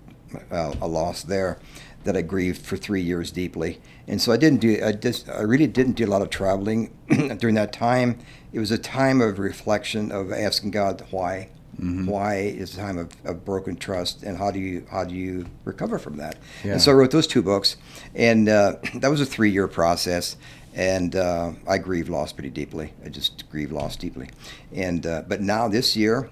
[0.51, 1.59] uh, a loss there
[2.03, 3.79] that I grieved for three years deeply.
[4.07, 4.81] And so I didn't do.
[4.83, 6.91] I just I really didn't do a lot of traveling
[7.37, 8.19] during that time.
[8.51, 11.49] It was a time of reflection of asking God why.
[11.81, 12.05] Mm-hmm.
[12.05, 15.47] Why is a time of, of broken trust, and how do you how do you
[15.65, 16.37] recover from that?
[16.63, 16.73] Yeah.
[16.73, 17.77] And so I wrote those two books,
[18.13, 20.37] and uh, that was a three year process.
[20.73, 22.93] And uh, I grieve loss pretty deeply.
[23.03, 24.29] I just grieve loss deeply.
[24.73, 26.29] And uh, but now this year,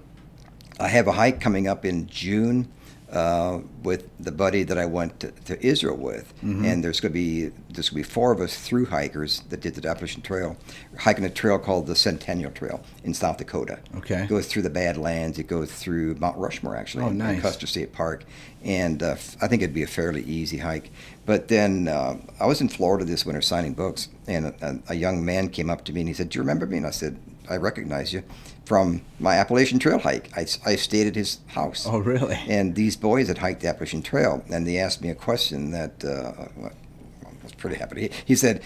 [0.79, 2.71] I have a hike coming up in June
[3.11, 6.65] uh, with the buddy that I went to, to Israel with, Mm-hmm.
[6.65, 9.61] and there's going to be there's going to be four of us through hikers that
[9.61, 10.55] did the Appalachian Trail,
[10.97, 13.79] hiking a trail called the Centennial Trail in South Dakota.
[13.97, 14.23] Okay.
[14.23, 15.37] It goes through the Badlands.
[15.39, 17.41] It goes through Mount Rushmore actually, Oh, in- in.
[17.41, 18.23] Custer State Park,
[18.63, 20.91] and uh, I think it'd be a fairly easy hike.
[21.25, 25.23] But then uh, I was in Florida this winter signing books, and a, a young
[25.25, 27.17] man came up to me and he said, "Do you remember me?" And I said,
[27.49, 28.23] "I recognize you
[28.69, 30.29] from my Appalachian Trail hike.
[30.37, 32.37] I, I stayed at his house." Oh, really?
[32.47, 36.05] And these boys had hiked the Appalachian Trail, and they asked me a question that
[36.05, 38.01] uh, I was pretty happy.
[38.01, 38.61] He, he said,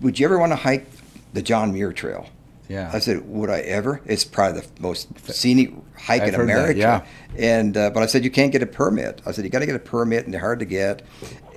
[0.00, 0.86] "Would you ever want to hike
[1.32, 2.26] the John Muir Trail.
[2.68, 2.90] Yeah.
[2.92, 4.00] I said, would I ever?
[4.06, 6.78] It's probably the most scenic hike I've in heard that, America.
[6.78, 7.04] yeah.
[7.36, 9.20] And uh, but I said you can't get a permit.
[9.26, 11.02] I said you got to get a permit, and they're hard to get.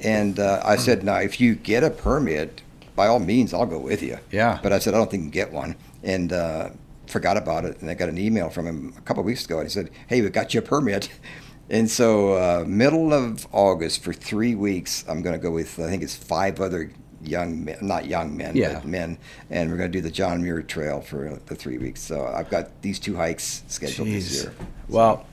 [0.01, 2.61] And uh, I said, now if you get a permit,
[2.95, 4.17] by all means, I'll go with you.
[4.31, 4.59] Yeah.
[4.61, 6.69] But I said I don't think you can get one, and uh,
[7.07, 7.81] forgot about it.
[7.81, 9.89] And I got an email from him a couple of weeks ago, and he said,
[10.07, 11.09] hey, we got you a permit.
[11.67, 15.87] And so, uh, middle of August for three weeks, I'm going to go with I
[15.89, 16.91] think it's five other
[17.23, 18.73] young men, not young men, Yeah.
[18.75, 19.17] but men,
[19.49, 22.01] and we're going to do the John Muir Trail for the three weeks.
[22.01, 24.43] So I've got these two hikes scheduled this Jeez.
[24.43, 24.53] year.
[24.89, 25.25] Well,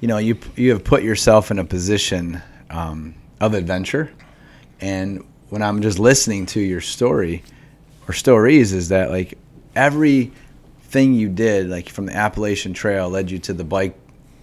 [0.00, 4.10] you know, you you have put yourself in a position um, of adventure,
[4.80, 7.44] and when I'm just listening to your story
[8.08, 9.38] or stories, is that like
[10.90, 13.94] everything you did, like from the Appalachian Trail, led you to the bike,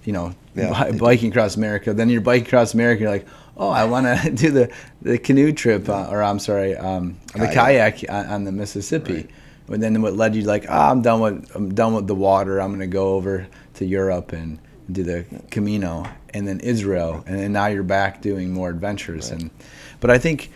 [0.05, 0.69] you know, Yeah.
[0.69, 1.93] bi- biking across America.
[1.93, 3.01] Then you're biking across America.
[3.01, 3.27] You're like,
[3.57, 4.71] oh, I want to do the
[5.01, 7.97] the canoe trip, uh, or I'm sorry, um, the Kayak.
[7.97, 9.13] kayak on, on the Mississippi.
[9.13, 9.29] Right.
[9.69, 12.61] And then what led you like, ah, I'm done with I'm done with the water.
[12.61, 13.45] I'm gonna go over
[13.75, 18.53] to Europe and do the Camino, and then Israel, and then now you're back doing
[18.53, 19.31] more adventures.
[19.31, 19.51] And
[19.99, 20.49] but I think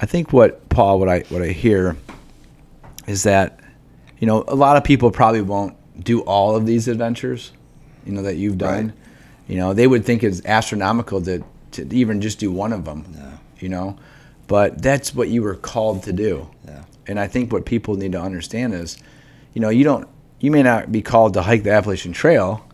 [0.00, 1.96] I think what Paul, what I what I hear
[3.08, 3.57] is that
[4.18, 7.52] you know a lot of people probably won't do all of these adventures,
[8.04, 8.86] you know that you've done.
[8.86, 8.96] Right.
[9.48, 11.42] You know they would think it's astronomical to
[11.72, 13.04] to even just do one of them.
[13.16, 13.32] No.
[13.60, 13.98] You know,
[14.46, 16.48] but that's what you were called to do.
[16.66, 16.84] Yeah.
[17.06, 18.98] And I think what people need to understand is,
[19.54, 20.08] you know, you don't,
[20.40, 22.66] you may not be called to hike the Appalachian Trail,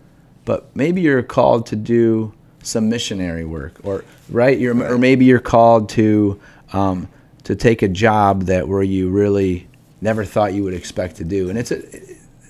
[0.45, 5.39] but maybe you're called to do some missionary work, or right, you're, or maybe you're
[5.39, 6.41] called to
[6.73, 7.09] um,
[7.45, 9.69] to take a job that where you really
[10.05, 11.83] never thought you would expect to do, and it's a,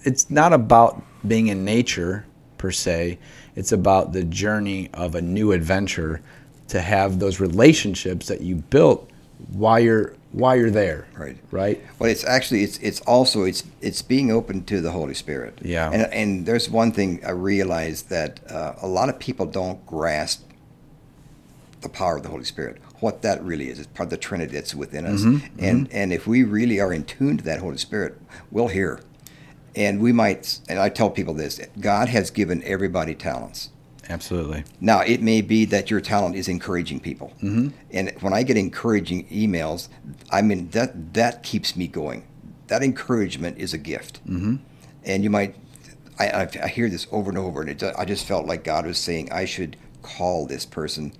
[0.02, 2.26] it's not about being in nature
[2.58, 3.18] per se.
[3.56, 6.20] It's about the journey of a new adventure
[6.68, 9.08] to have those relationships that you built
[9.52, 11.06] while you're while you're there.
[11.16, 11.36] Right.
[11.52, 11.80] Right.
[11.98, 15.60] Well, it's actually it's it's also it's it's being open to the Holy Spirit.
[15.62, 15.90] Yeah.
[15.90, 20.42] And and there's one thing I realized that uh, a lot of people don't grasp
[21.82, 22.78] the power of the Holy Spirit.
[23.00, 25.22] What that really is, it's part of the Trinity that's within us.
[25.22, 25.58] Mm-hmm.
[25.58, 28.20] And and if we really are in tune to that Holy Spirit,
[28.50, 29.00] we'll hear.
[29.76, 30.60] And we might.
[30.68, 33.70] And I tell people this: God has given everybody talents.
[34.08, 34.64] Absolutely.
[34.80, 37.68] Now, it may be that your talent is encouraging people, Mm-hmm.
[37.90, 39.88] and when I get encouraging emails,
[40.30, 42.24] I mean that that keeps me going.
[42.68, 44.56] That encouragement is a gift, mm-hmm.
[45.04, 45.56] and you might.
[46.18, 48.86] I, I, I hear this over and over, and it, I just felt like God
[48.86, 51.12] was saying I should call this person,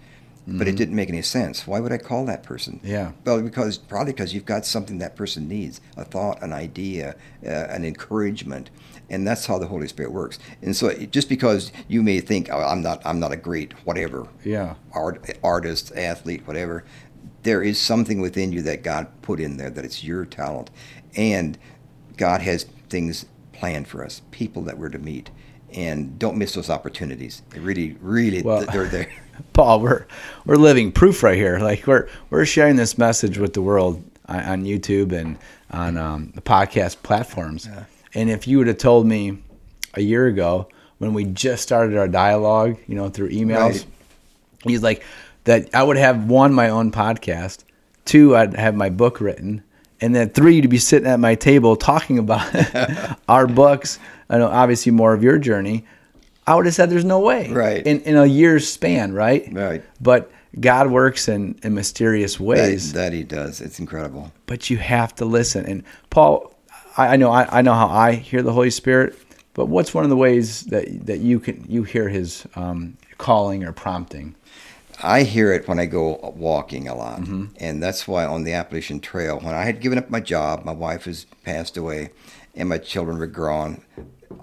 [0.47, 1.67] but it didn't make any sense.
[1.67, 2.75] Why would I call that person?
[2.79, 2.87] Mm-hmm.
[2.87, 3.13] Yeah.
[3.25, 7.49] Well, because probably because you've got something that person needs a thought, an idea, uh,
[7.49, 8.71] an encouragement.
[9.11, 10.39] And that's how the Holy Spirit works.
[10.63, 14.29] And so, just because you may think oh, I'm not, I'm not a great whatever,
[14.45, 14.75] Yeah.
[14.93, 16.85] art, artist, athlete, whatever,
[17.43, 20.71] there is something within you that God put in there that it's your talent,
[21.17, 21.59] and
[22.17, 25.31] God has things planned for us, people that we're to meet,
[25.75, 27.43] and don't miss those opportunities.
[27.51, 29.09] They really, really, Well- they're there.
[29.53, 30.07] Paul, we're
[30.47, 31.59] we're living proof right here.
[31.59, 35.37] Like we're we're sharing this message with the world on, on YouTube and
[35.73, 37.69] on um, the podcast platforms.
[38.15, 39.39] And if you would have told me
[39.95, 40.69] a year ago
[40.99, 43.87] when we just started our dialogue, you know, through emails, Right.
[44.63, 45.03] he's like
[45.45, 47.65] that I would have one my own podcast,
[48.05, 49.65] two I'd have my book written,
[50.01, 52.49] and then three to be sitting at my table talking about
[53.29, 53.99] our books.
[54.29, 55.85] I know obviously more of your journey.
[56.47, 57.51] I would have said there's no way.
[57.51, 57.87] Right.
[57.87, 59.49] In in a year's span, right?
[59.53, 59.83] Right.
[60.01, 62.93] But God works in, in mysterious ways.
[62.93, 63.61] that He does.
[63.61, 64.33] It's incredible.
[64.47, 65.65] but you have to listen.
[65.67, 66.55] And Paul,
[66.97, 69.17] I, I know I, I know how I hear the Holy Spirit,
[69.55, 73.65] but what's one of the ways that that you can you hear his um, calling
[73.65, 74.35] or prompting?
[75.03, 77.19] I hear it when I go walking a lot.
[77.59, 80.73] And that's why on the Appalachian Trail, when I had given up my job, my
[80.73, 82.11] wife has passed away,
[82.55, 83.83] and my children were grown,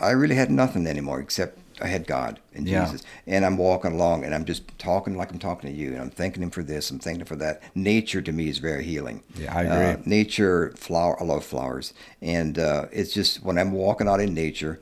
[0.02, 2.86] I really had nothing anymore except I had God and Yeah.
[2.86, 3.04] Jesus.
[3.26, 5.93] And I'm walking along and I'm just talking like I'm talking to you.
[5.93, 7.62] And I'm thanking Him for this, I'm thanking Him for that.
[7.76, 9.24] Nature to me is very healing.
[9.36, 9.86] Yeah, I agree.
[9.86, 11.93] Uh, nature, flower, I love flowers.
[12.22, 14.80] And uh, it's just when I'm walking out in nature,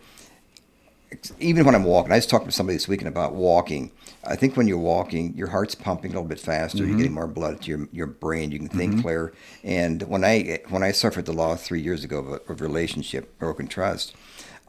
[1.39, 3.91] even when I'm walking, I was talking to somebody this weekend about walking.
[4.23, 6.85] I think when you're walking, your heart's pumping a little bit faster.
[6.85, 8.51] You're getting more blood to your your brain.
[8.51, 9.33] You can think clearer.
[9.63, 13.39] And when I when I suffered the loss three years ago of a of relationship,
[13.39, 14.13] broken trust,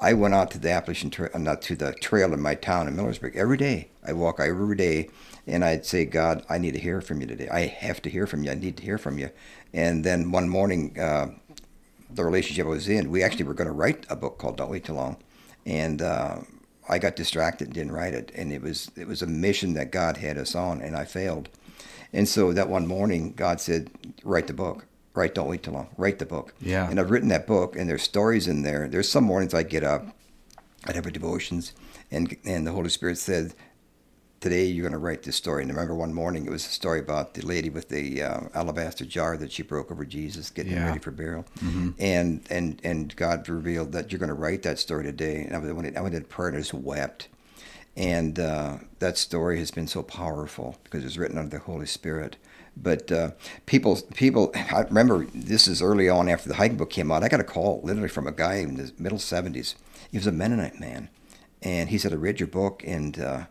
[0.00, 2.96] I went out to the Appalachian Trail, not to the trail in my town in
[2.96, 3.90] Millersburg every day.
[4.02, 5.10] I walk every day,
[5.46, 7.48] and I'd say, God, I need to hear from you today.
[7.50, 8.50] I have to hear from you.
[8.50, 9.28] I need to hear from you.
[9.74, 11.32] And then one morning, uh,
[12.08, 14.70] the relationship I was in, we actually were going to write a book called Don't
[14.70, 15.18] Wait Too Long,
[15.66, 16.38] and uh,
[16.88, 18.32] I got distracted and didn't write it.
[18.34, 21.50] And it was it was a mission that God had us on, and I failed.
[22.12, 23.90] And so that one morning, God said,
[24.24, 25.88] "Write the book." Write, don't wait too long.
[25.96, 26.54] Write the book.
[26.60, 26.88] Yeah.
[26.88, 28.86] And I've written that book, and there's stories in there.
[28.88, 30.06] There's some mornings I get up,
[30.86, 31.72] I'd have a devotions,
[32.10, 33.54] and and the Holy Spirit said,
[34.40, 35.62] today you're going to write this story.
[35.62, 38.40] And I remember one morning it was a story about the lady with the uh,
[38.54, 40.86] alabaster jar that she broke over Jesus, getting Yeah.
[40.86, 41.44] ready for burial.
[41.98, 45.42] And and and God revealed that you're going to write that story today.
[45.44, 47.28] And I went, I went in prayer and I just wept.
[47.96, 52.36] And uh, that story has been so powerful because it's written under the Holy Spirit.
[52.82, 53.32] But uh,
[53.66, 57.22] people, people, I remember this is early on after the hiking book came out.
[57.22, 59.74] I got a call literally from a guy in the middle 70s.
[60.10, 61.10] He was a Mennonite man.
[61.62, 63.44] And he said, I read your book and uh,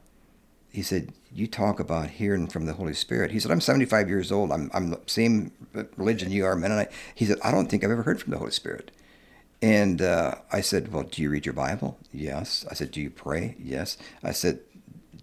[0.72, 4.32] he said, "You talk about hearing from the Holy Spirit." He said, "I'm 75 years
[4.32, 4.52] old.
[4.52, 5.52] I'm I'm the same
[5.98, 8.52] religion you are, Mennonite." He said, "I don't think I've ever heard from the Holy
[8.52, 8.92] Spirit."
[9.62, 12.66] And uh, I said, "Well, do you read your Bible?" Yes.
[12.70, 13.98] I said, "Do you pray?" Yes.
[14.24, 14.60] I said,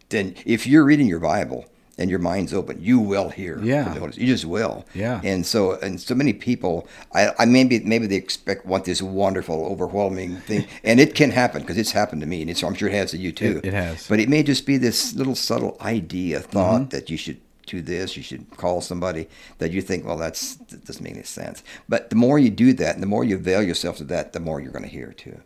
[0.09, 1.67] "Then if you're reading your Bible."
[1.99, 3.59] And your mind's open, you will hear.
[3.63, 3.85] Yeah.
[3.85, 4.85] from the Holy you just will.
[4.95, 5.21] Yeah.
[5.25, 9.65] And so, and so many people, I, I maybe maybe they expect want this wonderful,
[9.65, 12.89] overwhelming thing, and it can happen because it's happened to me, and it's, I'm sure
[12.89, 13.61] it has to you too.
[13.63, 14.07] It- it has.
[14.09, 16.89] But it may just be this little subtle idea, thought mm-hmm.
[16.91, 19.29] that you should do this, you should call somebody
[19.59, 21.63] that you think, well, that's that doesn't make any sense.
[21.89, 24.41] But the more you do that, and the more you avail yourself to that, the
[24.41, 25.41] more you're going to hear too.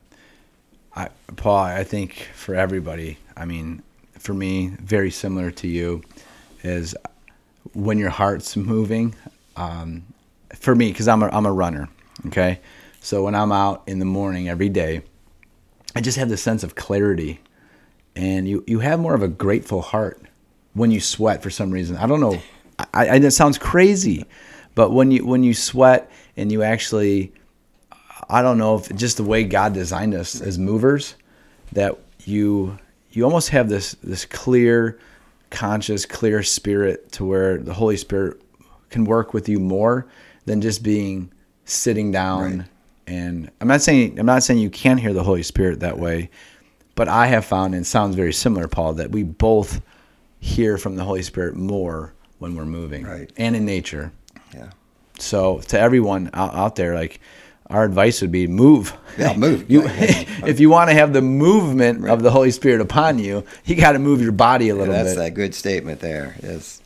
[0.94, 3.82] I, Paul, I think for everybody, I mean,
[4.18, 6.02] for me, very similar to you,
[6.62, 6.94] is
[7.72, 9.14] when your heart's moving.
[9.56, 10.04] Um,
[10.54, 11.88] for me, because I'm a, I'm a runner,
[12.26, 12.60] okay?
[13.00, 15.02] So when I'm out in the morning every day,
[15.94, 17.40] I just have this sense of clarity.
[18.16, 20.22] And you, you have more of a grateful heart
[20.74, 21.96] when you sweat for some reason.
[21.96, 22.40] I don't know.
[22.94, 24.24] I, I, it sounds crazy,
[24.74, 27.32] but when you when you sweat and you actually
[28.28, 31.16] I don't know if just the way God designed us as movers,
[31.72, 32.78] that you
[33.10, 34.98] you almost have this this clear,
[35.50, 38.40] conscious, clear spirit to where the Holy Spirit
[38.88, 40.06] can work with you more
[40.46, 41.30] than just being
[41.64, 42.58] sitting down.
[42.58, 42.66] Right.
[43.06, 46.30] And I'm not saying I'm not saying you can't hear the Holy Spirit that way,
[46.94, 49.80] but I have found and it sounds very similar, Paul, that we both
[50.38, 53.30] hear from the Holy Spirit more when we're moving Right.
[53.36, 54.12] and in nature.
[54.54, 54.70] Yeah.
[55.18, 57.20] So to everyone out, out there, like
[57.70, 58.92] our advice would be move.
[59.16, 59.70] Yeah, move.
[59.70, 63.76] you, if you want to have the movement of the Holy Spirit upon you, you
[63.76, 65.16] got to move your body a Yeah, little that's bit.
[65.16, 66.36] That's a good statement there.
[66.42, 66.82] Yes.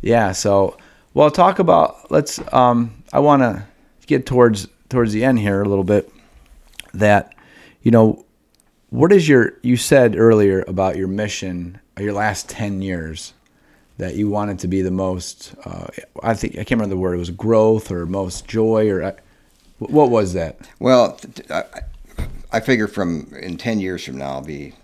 [0.00, 0.32] Yeah.
[0.32, 0.76] So,
[1.14, 2.10] well, talk about.
[2.10, 2.40] Let's.
[2.52, 3.64] Um, I want to
[4.06, 6.10] get towards towards the end here a little bit.
[6.94, 7.34] That,
[7.82, 8.24] you know,
[8.90, 9.54] what is your?
[9.62, 13.32] You said earlier about your mission, your last ten years,
[13.98, 15.54] that you wanted to be the most.
[15.64, 15.88] Uh,
[16.22, 17.14] I think I can't remember the word.
[17.14, 19.16] It was growth or most joy or.
[19.80, 20.58] What was that?
[20.78, 21.18] Well,
[21.50, 21.64] I,
[22.52, 24.74] I figure from in ten years from now, I'll be.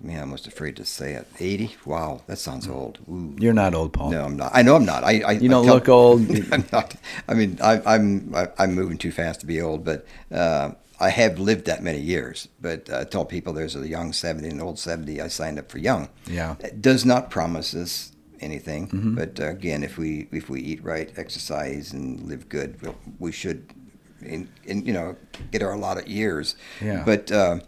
[0.00, 1.26] Man, I'm almost afraid to say it.
[1.40, 1.74] Eighty?
[1.84, 2.98] Wow, that sounds old.
[3.10, 3.34] Ooh.
[3.38, 4.12] You're not old, Paul.
[4.12, 4.52] No, I'm not.
[4.54, 5.02] I know I'm not.
[5.02, 6.20] I, I You don't tell- look old.
[6.52, 6.94] I'm not.
[7.26, 10.70] I mean, I, I'm I, I'm moving too fast to be old, but uh,
[11.00, 12.46] I have lived that many years.
[12.60, 15.20] But uh, I tell people there's a young 70 and an old 70.
[15.20, 16.08] I signed up for young.
[16.28, 16.54] Yeah.
[16.60, 19.14] It does not promise us anything, Mm-hmm.
[19.16, 23.32] but uh, again, if we if we eat right, exercise, and live good, we'll, we
[23.32, 23.74] should,
[24.22, 25.16] in, in you know,
[25.50, 26.56] get our of years.
[26.80, 27.02] Yeah.
[27.04, 27.60] But uh,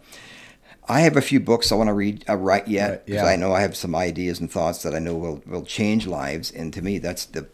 [0.87, 3.29] I have a few books I want to read, uh, write yet, Right, because yeah.
[3.29, 6.51] I know I have some ideas and thoughts that I know will, will change lives.
[6.51, 7.47] And to me, that's the,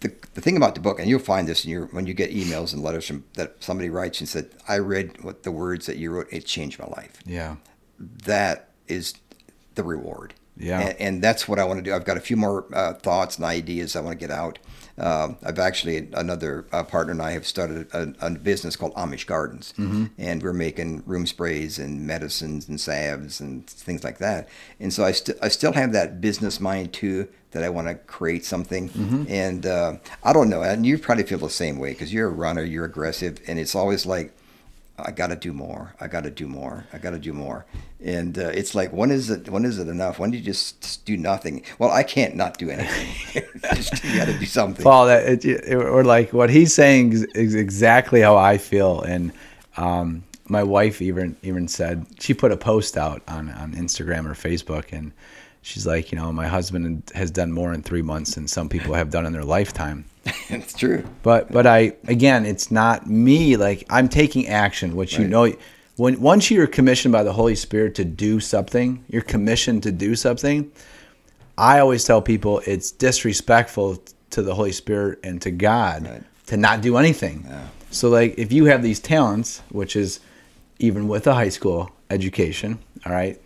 [0.00, 2.30] the the thing about the book, and you'll find this in your when you get
[2.30, 5.96] emails and letters from that somebody writes and said, "I read what the words that
[5.96, 6.28] you wrote.
[6.30, 7.56] It changed my life." Yeah.
[7.98, 9.14] That is
[9.74, 10.34] the reward.
[10.58, 10.80] Yeah.
[10.80, 11.94] and, and that's what I want to do.
[11.94, 14.58] I've got a few more uh, thoughts and ideas I want to get out.
[14.98, 19.26] Um, I've actually another uh, partner and I have started a, a business called Amish
[19.26, 19.72] Gardens,
[20.18, 24.48] and we're making room sprays and medicines and salves and things like that.
[24.80, 27.94] And so I, st- I still have that business mind too that I want to
[27.94, 28.90] create something.
[29.28, 32.32] And uh, I don't know, and you probably feel the same way because you're a
[32.32, 34.32] runner, you're aggressive, and it's always like
[34.98, 35.94] I got to do more.
[36.00, 36.84] I got to do more.
[36.92, 37.66] I got to do more.
[38.02, 39.48] And uh, it's like, when is it?
[39.48, 40.18] When is it enough?
[40.18, 41.62] When do you just, just do nothing?
[41.78, 43.44] Well, I can't not do anything.
[43.74, 44.82] just, you got to do something.
[44.82, 49.00] Paul, that it, it, or like what he's saying is, is exactly how I feel.
[49.02, 49.32] And
[49.76, 54.34] um, my wife even even said she put a post out on on Instagram or
[54.34, 55.12] Facebook, and
[55.62, 58.94] she's like, you know, my husband has done more in three months than some people
[58.94, 60.04] have done in their lifetime.
[60.48, 61.04] it's true.
[61.22, 63.56] But but I again, it's not me.
[63.56, 65.52] Like I'm taking action, which you know.
[65.96, 70.14] When once you're commissioned by the Holy Spirit to do something, you're commissioned to do
[70.14, 70.70] something.
[71.56, 74.00] I always tell people it's disrespectful
[74.30, 76.22] to the Holy Spirit and to God Right.
[76.46, 77.46] to not do anything.
[77.90, 80.20] So like if you have these talents, which is
[80.78, 83.40] even with a high school education, all right,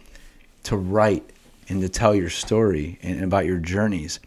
[0.65, 1.25] to write
[1.69, 4.21] and to tell your story and about your journeys.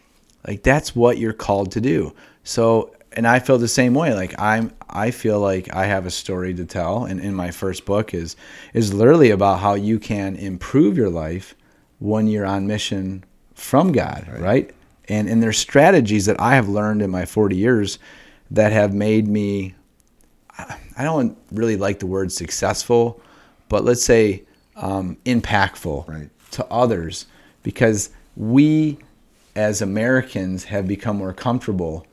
[0.47, 2.13] Like that's what you're called to do.
[2.43, 4.13] So and I feel the same way.
[4.13, 7.85] Like I'm, I feel like I have a story to tell, and in my first
[7.85, 8.35] book is
[8.73, 11.55] is literally about how you can improve your life
[11.99, 13.23] when you're on mission
[13.53, 14.41] from God, right?
[14.41, 14.71] right?
[15.07, 17.99] And and there's strategies that I have learned in my 40 years
[18.51, 19.75] that have made me.
[20.97, 23.21] I don't really like the word successful,
[23.67, 24.43] but let's say
[24.77, 26.29] um, impactful right.
[26.55, 27.25] To others
[27.63, 28.97] because we
[29.55, 32.05] as Americans have become more comfortable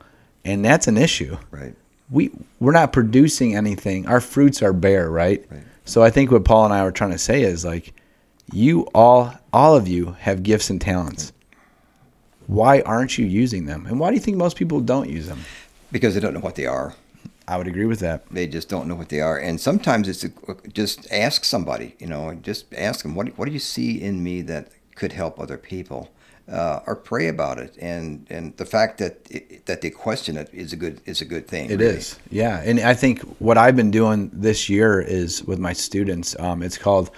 [0.45, 1.37] and that's an issue.
[1.51, 1.75] Right.
[2.09, 4.07] We we're not producing anything.
[4.07, 5.45] Our fruits are bare, right?
[5.49, 5.63] Right.
[5.85, 7.93] So I think what Paul and I were trying to say is like
[8.51, 11.31] you all all of you have gifts and talents.
[12.47, 13.85] Why aren't you using them?
[13.85, 15.39] And why do you think most people don't use them?
[15.91, 16.93] Because they don't know what they are.
[17.47, 18.25] I would agree with that.
[18.29, 20.31] They just don't know what they are, and sometimes it's a,
[20.71, 21.95] just ask somebody.
[21.99, 25.39] You know, just ask them what What do you see in me that could help
[25.39, 26.09] other people?
[26.51, 27.77] uh, or pray about it.
[27.79, 31.25] And and the fact that it, that they question it is a good is a
[31.25, 31.69] good thing.
[31.69, 31.97] It really.
[31.97, 32.61] is, yeah.
[32.63, 36.37] And I think what I've been doing this year is with my students.
[36.39, 37.11] Um, it's called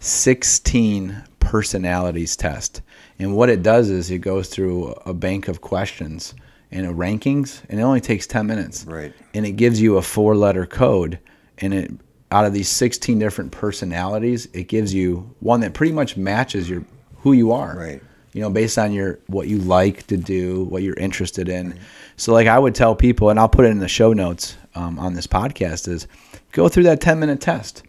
[0.00, 2.82] 16 personalities test,
[3.18, 6.34] and what it does is it goes through a bank of questions
[6.72, 8.84] and a rankings, and it only takes 10 minutes.
[8.84, 9.12] Right.
[9.34, 11.18] And it gives you a four letter code,
[11.58, 11.90] and it
[12.30, 16.82] out of these 16 different personalities, it gives you one that pretty much matches your
[17.18, 17.76] who you are.
[17.76, 18.02] Right
[18.32, 21.78] you know, based on your what you like to do, what you're interested in.
[22.16, 24.98] So, like I would tell people, and I'll put it in the show notes um,
[24.98, 26.06] on this podcast, is
[26.52, 27.82] go through that 10 minute test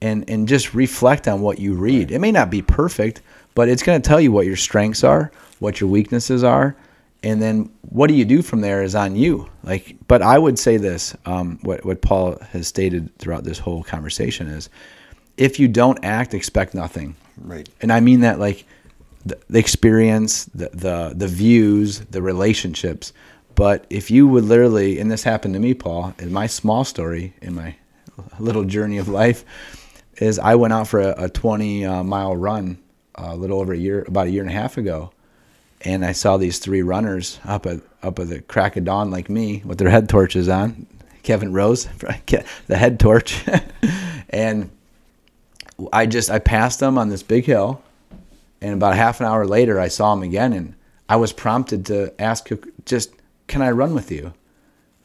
[0.00, 2.12] and and just reflect on what you read.
[2.12, 3.22] It may not be perfect,
[3.54, 6.76] but it's going to tell you what your strengths are, what your weaknesses are,
[7.26, 9.50] and then what do you do from there is on you.
[9.64, 13.82] Like, but I would say this: um, what what Paul has stated throughout this whole
[13.82, 14.70] conversation is,
[15.36, 17.16] if you don't act, expect nothing.
[17.38, 17.68] Right.
[17.80, 18.64] And I mean that like
[19.24, 23.12] the, experience, the, the the views, the relationships.
[23.56, 27.34] But if you would literally, and this happened to me, Paul, in my small story,
[27.42, 27.74] in my
[28.38, 29.44] little journey of life,
[30.18, 32.78] is I went out for a, a 20 uh, mile run
[33.16, 35.10] uh, a little over a year, about a year and a half ago,
[35.82, 39.28] and I saw these three runners up at up at the crack of dawn like
[39.28, 40.86] me with their head torches on.
[41.22, 41.84] Kevin Rose,
[42.66, 43.44] the head torch,
[44.30, 44.70] and
[45.92, 47.82] I just I passed them on this big hill
[48.60, 50.74] and about half an hour later, I saw him again, and
[51.08, 52.48] I was prompted to ask,
[52.84, 53.12] just,
[53.46, 54.32] can I run with you?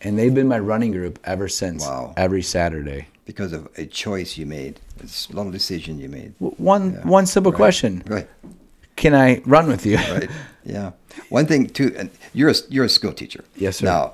[0.01, 1.85] And they've been my running group ever since.
[1.85, 2.13] Wow.
[2.17, 3.07] Every Saturday.
[3.25, 6.33] Because of a choice you made, It's a long decision you made.
[6.39, 7.07] One yeah.
[7.07, 7.57] one simple right.
[7.57, 8.03] question.
[8.07, 8.27] Right.
[9.01, 9.97] Can I run with you?
[9.97, 10.29] right.
[10.63, 10.91] Yeah.
[11.29, 13.43] One thing too, you're a you're a school teacher.
[13.55, 13.85] Yes, sir.
[13.85, 14.13] Now,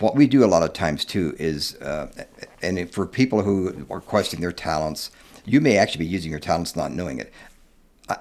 [0.00, 2.08] what we do a lot of times too is, uh,
[2.60, 5.10] and for people who are questioning their talents,
[5.46, 7.32] you may actually be using your talents not knowing it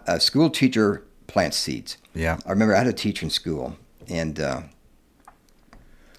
[0.07, 1.97] a school teacher plants seeds.
[2.13, 2.37] Yeah.
[2.45, 3.75] I remember I had a teacher in school,
[4.07, 4.61] and uh,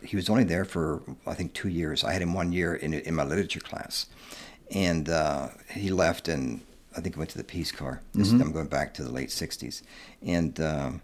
[0.03, 2.05] he was only there for I think two years.
[2.05, 4.07] I had him one year in in my literature class,
[4.71, 6.61] and uh, he left, and
[6.97, 8.01] I think went to the Peace Corps.
[8.15, 8.43] This mm-hmm.
[8.43, 9.83] I'm going back to the late '60s,
[10.23, 11.03] and um,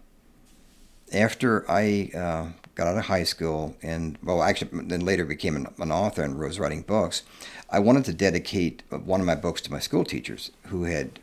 [1.13, 5.67] after I uh, got out of high school, and well, actually, then later became an,
[5.79, 7.23] an author and was writing books.
[7.69, 11.19] I wanted to dedicate one of my books to my school teachers who had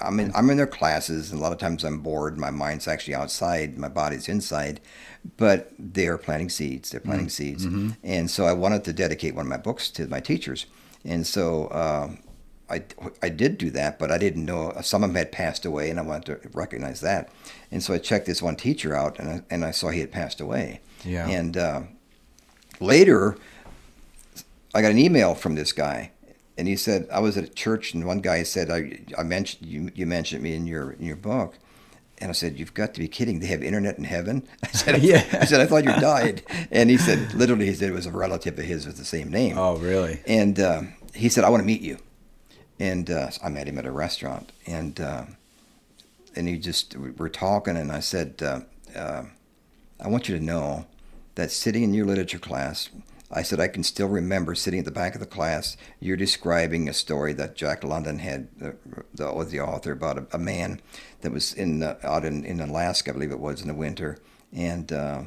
[0.00, 2.38] I'm in I'm in their classes, and a lot of times I'm bored.
[2.38, 4.80] My mind's actually outside, my body's inside,
[5.36, 6.90] but they are planting seeds.
[6.90, 7.30] They're planting mm-hmm.
[7.30, 7.90] seeds, mm-hmm.
[8.02, 10.66] and so I wanted to dedicate one of my books to my teachers,
[11.04, 11.66] and so.
[11.68, 12.10] Uh,
[12.70, 12.84] I,
[13.22, 15.98] I did do that, but I didn't know some of them had passed away, and
[15.98, 17.30] I wanted to recognize that.
[17.70, 20.12] And so I checked this one teacher out, and I, and I saw he had
[20.12, 20.80] passed away.
[21.04, 21.28] Yeah.
[21.28, 21.82] And uh,
[22.78, 23.36] later,
[24.74, 26.12] I got an email from this guy,
[26.56, 29.66] and he said I was at a church, and one guy said I, I mentioned
[29.66, 31.54] you, you mentioned me in your in your book,
[32.18, 33.40] and I said you've got to be kidding.
[33.40, 34.46] They have internet in heaven.
[34.62, 35.24] I said yeah.
[35.32, 38.12] I said I thought you died, and he said literally he said it was a
[38.12, 39.58] relative of his with the same name.
[39.58, 40.20] Oh really?
[40.26, 40.82] And uh,
[41.14, 41.98] he said I want to meet you,
[42.80, 45.24] and uh, I met him at a restaurant, and uh,
[46.34, 48.60] and he just we're talking, and I said uh,
[48.98, 49.24] uh,
[50.00, 50.86] I want you to know
[51.36, 52.88] that sitting in your literature class
[53.32, 56.88] I said, I can still remember sitting at the back of the class, you're describing
[56.88, 58.70] a story that Jack London had, uh,
[59.14, 60.80] the, the author, about a, a, man
[61.20, 64.18] that was in out in, in Alaska, I believe it was, in the winter,
[64.52, 65.22] and uh,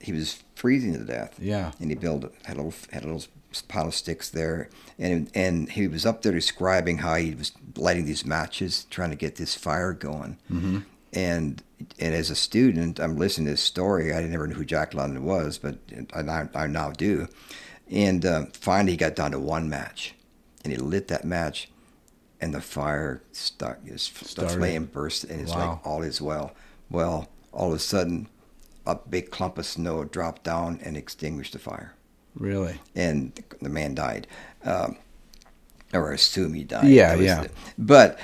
[0.00, 1.34] he was freezing to death.
[1.40, 1.72] Yeah.
[1.80, 3.24] And he built, had a little, had a little
[3.60, 8.06] pile of sticks there, and and he was up there describing how he was lighting
[8.06, 10.38] these matches, trying to get this fire going.
[10.50, 10.78] Mm-hmm.
[11.12, 11.62] And
[11.98, 14.14] and as a student, I'm listening to this story.
[14.14, 15.78] I never knew who Jack London was, but
[16.14, 17.28] I now, I now do.
[17.90, 20.14] And uh, finally, he got down to one match,
[20.64, 21.68] and he lit that match,
[22.40, 23.84] and the fire stuck.
[23.84, 25.72] His, the flame burst, and it's wow.
[25.72, 26.54] like all is well.
[26.88, 28.28] Well, all of a sudden,
[28.86, 31.94] a big clump of snow dropped down and extinguished the fire,
[32.34, 32.80] Really?
[32.94, 34.26] and the man died,
[34.64, 34.96] um,
[35.92, 36.86] or I assume he died.
[36.88, 37.42] Yeah, yeah.
[37.42, 38.18] the- but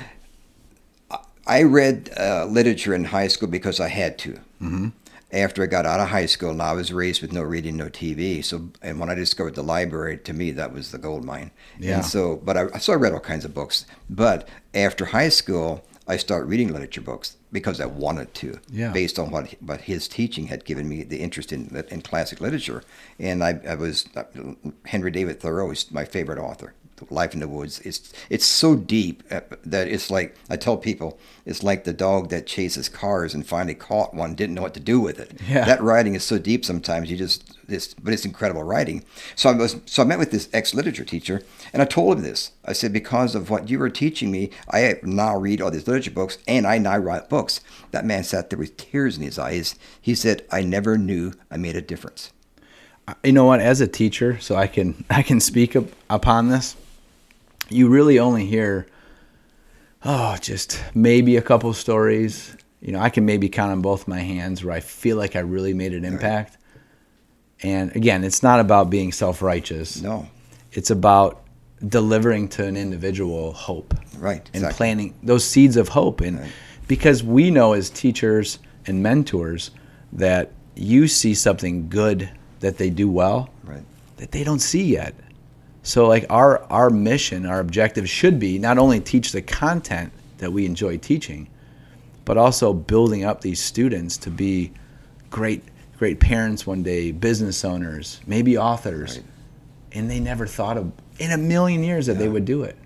[1.47, 4.39] I- read uh, literature in high school because I had to.
[4.63, 4.93] Mhm.
[5.31, 7.91] After I got out of high school, and I was raised with no reading, no
[7.91, 8.43] TV.
[8.43, 11.51] So, and when I discovered the library, to me that was the gold mine.
[11.79, 11.97] Yeah.
[11.97, 13.85] And so, but I so I read all kinds of books.
[14.09, 18.93] But after high school, I started reading literature books because I wanted to, Yeah.
[18.93, 22.83] based on what what his teaching had given me the interest in in classic literature.
[23.19, 24.25] And I, I was uh,
[24.87, 26.73] Henry David Thoreau is my favorite author.
[27.11, 27.81] Life in the Woods.
[27.81, 32.31] It's it's so deep uh, that it's like I tell people it's like the dog
[32.31, 35.41] that chases cars and finally caught one didn't know what to do with it.
[35.49, 35.65] Yeah.
[35.65, 39.05] That writing is so deep sometimes you just this but it's incredible writing.
[39.35, 41.43] So I was so I met with this ex literature teacher
[41.73, 42.53] and I told him this.
[42.65, 46.11] I said because of what you were teaching me, I now read all these literature
[46.11, 47.61] books and I now write books.
[47.91, 49.75] That man sat there with tears in his eyes.
[50.01, 52.33] He said, "I never knew I made a difference."
[53.23, 56.77] you know what as a teacher so i can i can speak up, upon this
[57.71, 58.87] you really only hear
[60.05, 64.21] oh just maybe a couple stories you know i can maybe count on both my
[64.21, 66.57] hands where i feel like i really made an impact
[67.63, 70.27] and again it's not about being self-righteous No,
[70.73, 71.43] it's about
[71.87, 74.39] delivering to an individual hope right.
[74.53, 74.77] and exactly.
[74.77, 76.51] planting those seeds of hope and Right.
[76.89, 79.71] because we know as teachers and mentors
[80.13, 83.85] that you see something good that they do well Right.
[84.17, 85.15] that they don't see yet
[85.83, 90.53] so like our our mission our objective should be not only teach the content that
[90.53, 91.49] we enjoy teaching
[92.25, 94.71] but also building up these students to be
[95.31, 95.63] great
[95.97, 99.17] great parents one day business owners maybe authors.
[99.19, 99.27] Right.
[99.93, 102.77] and they never thought of in a million years that they would do it.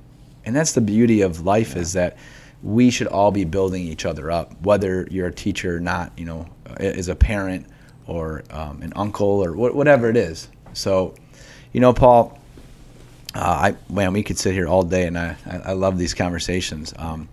[0.44, 2.16] And that's the beauty of life is that
[2.62, 6.24] we should all be building each other up whether you're a teacher or not you
[6.24, 6.46] know
[6.78, 7.66] as a parent
[8.06, 10.48] or um, an uncle or wha- whatever it is.
[10.72, 11.14] So
[11.72, 12.38] you know paul
[13.34, 16.92] uh, I man, we could sit here all day, and I, I, love these conversations.
[16.98, 17.28] Um,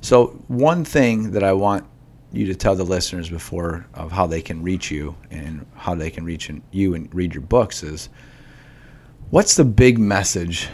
[0.00, 1.84] so one thing that I want
[2.32, 6.10] you to tell the listeners before of how they can reach you and how they
[6.10, 8.08] can reach you and read your books is,
[9.30, 10.68] what's the big message?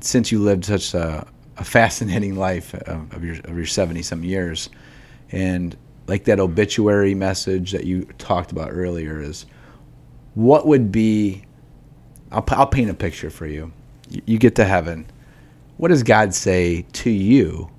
[0.00, 4.22] Since you lived such a, a fascinating life of, of your of your seventy some
[4.22, 4.68] years,
[5.30, 9.46] and like that obituary message that you talked about earlier is,
[10.34, 11.44] what would be
[12.32, 13.72] I'll, I'll paint a picture for you.
[14.08, 14.38] you.
[14.38, 15.06] Get to heaven.
[15.76, 17.70] What does God say to you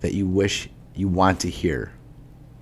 [0.00, 1.92] that you wish you want to hear?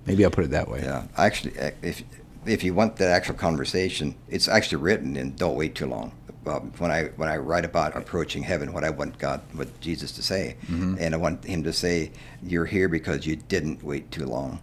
[0.05, 0.81] Maybe I'll put it that way.
[0.83, 2.03] Yeah, actually, uh, if
[2.45, 6.13] if you want that actual conversation, it's actually written in "Don't Wait Too Long."
[6.45, 10.13] Um, when I when I write about approaching heaven, what I want God, what Jesus
[10.13, 14.25] to say, and I want Him to say, "You're here because you didn't wait too
[14.25, 14.61] long.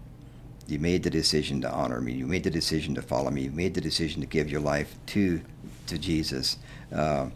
[0.66, 2.12] You made the decision to honor me.
[2.14, 3.43] You made the decision to follow me.
[3.43, 5.43] You made the decision to give your life to
[5.87, 6.57] to Jesus."
[6.93, 7.28] Uh,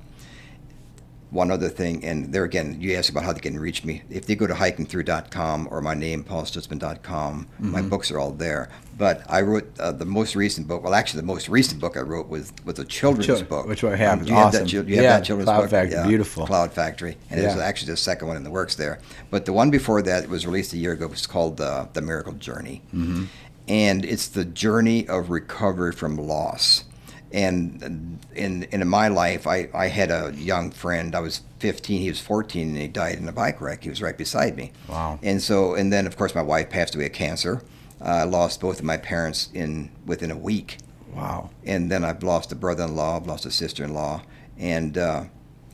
[1.30, 4.02] one other thing, and there again, you asked about how they can reach me.
[4.08, 7.88] If they go to hikingthrough.com or my name, paulstutzman.com, my Mm-hmm.
[7.90, 8.70] books are all there.
[8.96, 10.82] But I wrote uh, the most recent book.
[10.82, 13.66] Well, actually, the most recent book I wrote was was a children's Chil- book.
[13.66, 14.22] which I have.
[14.22, 14.62] Um, you have Awesome.
[14.64, 14.68] that?
[14.70, 15.70] chil- You have that children's Cloud book?
[15.70, 16.46] Factory, beautiful.
[16.46, 17.62] Cloud Factory, and there's Yeah.
[17.62, 18.98] actually the second one in the works there.
[19.30, 21.04] But the one before that was released a year ago.
[21.04, 23.24] It was called uh, The Miracle Journey, Mm-hmm.
[23.68, 26.84] and it's the journey of recovery from loss
[27.32, 31.14] and in in my life, I, I had a young friend.
[31.14, 33.82] I was 15, he was 14, and he died in a bike wreck.
[33.82, 34.72] He was right beside me.
[34.88, 35.18] Wow.
[35.22, 37.62] And so, and then of course, my wife passed away of cancer.
[38.00, 40.78] Uh, I lost both of my parents in within a week,
[41.14, 41.50] Wow.
[41.64, 44.22] and then I've lost a brother-in-law, I've lost a sister-in-law,
[44.56, 45.24] and uh,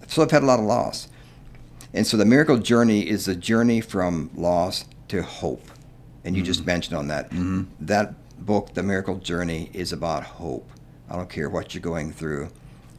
[0.09, 1.09] so I've had a lot of loss.
[1.93, 5.69] And so, the miracle journey is a journey from loss to hope.
[6.25, 7.31] And you just mentioned on that.
[7.81, 10.69] That book, The Miracle Journey, is about hope.
[11.15, 12.49] I don't care what you're going through,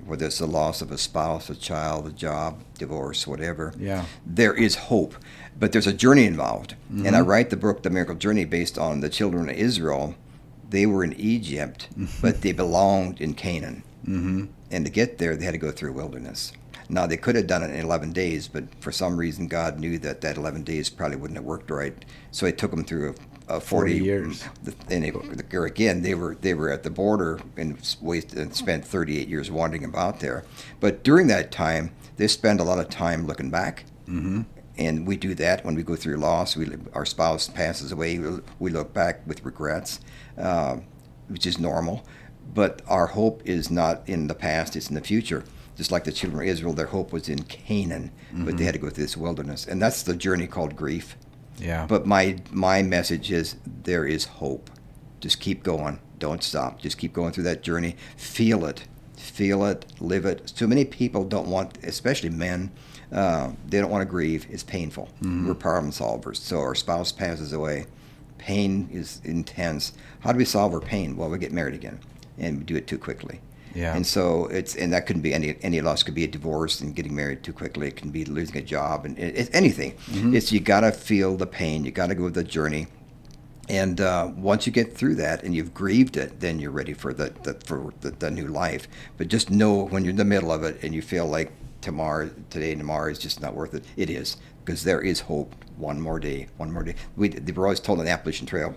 [0.06, 3.74] whether it's the loss of a spouse, a child, a job, divorce, whatever.
[3.78, 4.06] Yeah.
[4.26, 5.16] There is hope,
[5.60, 6.76] but there's a journey involved.
[6.90, 10.16] And I write the book, The Miracle Journey, based on the children of Israel.
[10.70, 11.90] They were in Egypt,
[12.22, 13.84] but they belonged in Canaan.
[14.08, 14.46] Mm-hmm.
[14.72, 16.54] And to get there, they had to go through a wilderness.
[16.88, 20.00] Now, they could have done it in 11 days, but for some reason, God knew
[20.00, 22.06] that that 11 days probably wouldn't have worked right.
[22.32, 23.16] So he took them through a,
[23.48, 24.44] a 40, 40 years.
[24.90, 29.28] And or again, they were they were at the border and wasted and spent 38
[29.28, 30.44] years wandering about there.
[30.80, 33.86] But during that time, they spend a lot of time looking back.
[34.08, 34.42] Mm-hmm.
[34.78, 36.56] And we do that when we go through loss.
[36.56, 38.20] We our spouse passes away.
[38.60, 40.02] We, look back with regrets,
[40.38, 40.78] uh,
[41.30, 42.06] which is normal.
[42.54, 45.44] But our hope is not in the past; it's in the future.
[45.78, 48.80] Just like the children of Israel, their hope was in Canaan, but they had to
[48.80, 51.18] go through this wilderness, and that's the journey called grief.
[51.58, 51.86] Yeah.
[51.88, 54.70] But my my message is there is hope.
[55.20, 56.00] Just keep going.
[56.20, 56.80] Don't stop.
[56.80, 57.96] Just keep going through that journey.
[58.16, 58.88] Feel it.
[59.16, 59.86] Feel it.
[60.00, 60.48] Live it.
[60.48, 62.72] Too many people don't want, especially men,
[63.12, 64.48] uh, they don't want to grieve.
[64.50, 65.10] It's painful.
[65.22, 65.48] Mm-hmm.
[65.48, 66.38] We're problem solvers.
[66.38, 67.86] So our spouse passes away.
[68.38, 69.94] Pain is intense.
[70.20, 71.16] How do we solve our pain?
[71.18, 72.00] Well, we get married again,
[72.38, 73.40] and we do it too quickly.
[73.76, 73.96] Yeah.
[73.96, 76.02] And so it's and that couldn't be any any loss.
[76.02, 77.88] Could be a divorce and getting married too quickly.
[77.88, 79.92] It can be losing a job and it, it's anything.
[79.92, 80.36] Mm-hmm.
[80.36, 81.84] It's you got to feel the pain.
[81.84, 82.88] You got to go the journey.
[83.68, 87.14] And uh, once you get through that and you've grieved it, then you're ready for
[87.14, 88.88] the, the for the, the new life.
[89.18, 91.52] But just know when you're in the middle of it and you feel like
[91.82, 93.84] tomorrow, today, and tomorrow is just not worth it.
[93.98, 95.54] It is because there is hope.
[95.78, 96.96] One more day, one more day.
[97.18, 98.76] We they were always told on the Appalachian Trail.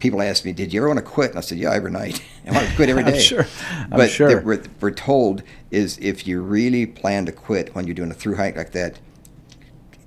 [0.00, 2.22] People ask me, "Did you ever want to quit?" And I said, "Yeah, every night.
[2.46, 3.46] I want to quit every I'm day." sure.
[3.70, 4.28] I'm but sure.
[4.28, 8.14] they- we're, we're told is if you really plan to quit when you're doing a
[8.14, 8.98] through hike like that,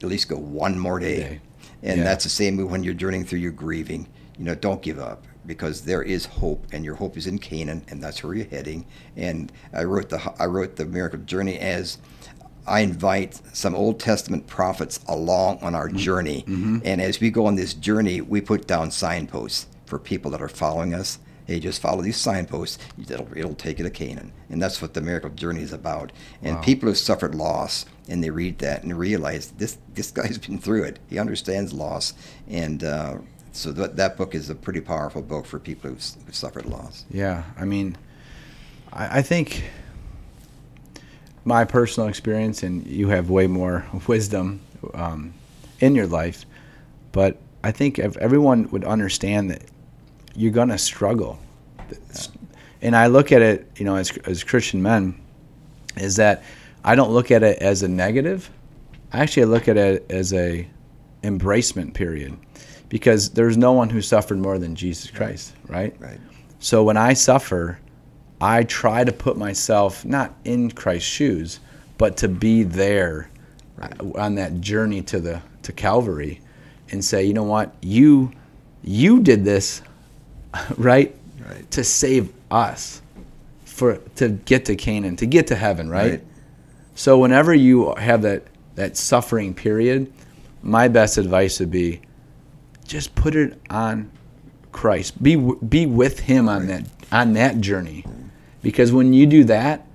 [0.02, 1.18] at least go one more day.
[1.18, 1.41] Day.
[1.82, 2.04] And Yeah.
[2.04, 4.08] that's the same when you're journeying through your grieving.
[4.38, 7.84] You know, don't give up because there is hope, and your hope is in Canaan,
[7.89, 8.86] and that's where you're heading.
[9.16, 11.98] And I wrote the I wrote the miracle journey as
[12.66, 15.98] I invite some Old Testament prophets along on our mm-hmm.
[15.98, 16.80] journey, mm-hmm.
[16.86, 20.50] and as we go on this journey, we put down signposts for people that are
[20.50, 21.20] following us.
[21.46, 22.78] Hey, just follow these signposts.
[22.98, 26.14] It'll, it'll take you to Canaan, and that's what the miracle journey is about.
[26.42, 26.62] And Wow.
[26.62, 30.84] people who suffered loss and they read that and realize this this guy's been through
[30.84, 31.00] it.
[31.10, 32.14] He understands loss,
[32.48, 33.18] and uh,
[33.52, 37.04] so that that book is a pretty powerful book for people who've, who've suffered loss.
[37.12, 37.98] Yeah, I mean,
[38.94, 39.64] I, I think
[41.46, 44.62] my personal experience, and you have way more wisdom
[44.94, 45.34] um,
[45.82, 46.46] in your life,
[47.12, 49.62] but I think if everyone would understand that
[50.36, 51.40] you're gonna struggle,
[52.82, 55.20] and I look at it, you know, as as Christian men,
[55.98, 56.44] is that
[56.84, 58.50] I don't look at it as a negative.
[59.12, 60.68] I actually look at it as a
[61.24, 62.36] embracement period,
[62.90, 65.96] because there's no one who suffered more than Jesus Christ, right?
[66.00, 66.20] Right.
[66.60, 67.80] So when I suffer,
[68.42, 71.60] I try to put myself not in Christ's shoes,
[71.98, 73.30] but to be there
[74.16, 76.42] on that journey to the to Calvary
[76.92, 78.32] and say, you know what, you
[78.84, 79.82] you did this,
[80.78, 81.16] right?
[81.47, 81.70] Right.
[81.72, 83.01] To save us
[83.66, 86.12] for to get to Canaan, to get to heaven, right?
[86.12, 86.24] Right.
[86.95, 88.43] So whenever you have that
[88.76, 90.12] that suffering period,
[90.62, 92.01] my best advice would be
[92.86, 94.12] just put it on
[94.72, 95.22] Christ.
[95.22, 98.06] Be be with him on that on that journey.
[98.62, 99.86] Because when you do that,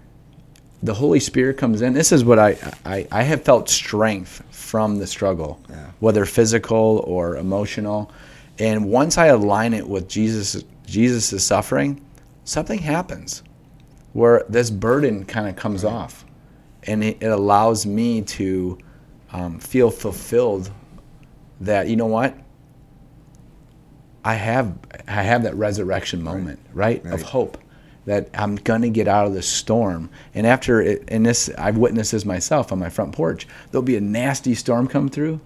[0.83, 1.95] the Holy Spirit comes in.
[1.95, 5.87] This is what I I, I have felt strength from the struggle, Yeah.
[6.01, 8.11] whether physical or emotional.
[8.59, 12.01] And once I align it with Jesus Jesus' suffering,
[12.45, 13.43] something happens
[14.15, 16.25] where this burden kind of comes off.
[16.85, 18.79] And it, it allows me to
[19.33, 20.71] um, feel fulfilled
[21.61, 22.35] that, you know what?
[24.25, 27.05] I have I have that resurrection moment, right?
[27.07, 27.23] Of Right.
[27.23, 27.59] hope
[28.07, 30.11] that I'm gonna get out of this storm.
[30.35, 33.47] And after it, and this I've witnessed this myself on my front porch.
[33.71, 35.41] There'll be a nasty storm come through,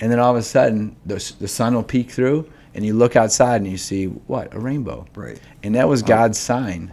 [0.00, 3.16] and then all of a sudden the the sun will peek through, and you look
[3.16, 5.06] outside and you see what a rainbow.
[5.14, 5.40] Right.
[5.62, 6.92] And that was God's sign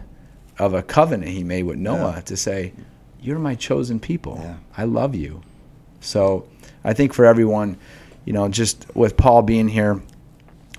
[0.58, 2.20] of a covenant He made with Noah Yeah.
[2.22, 2.72] to say,
[3.20, 4.38] "You're my chosen people.
[4.42, 4.56] Yeah.
[4.76, 5.40] I love you."
[6.00, 6.44] So
[6.84, 7.76] I think for everyone,
[8.24, 10.00] you know, just with Paul being here,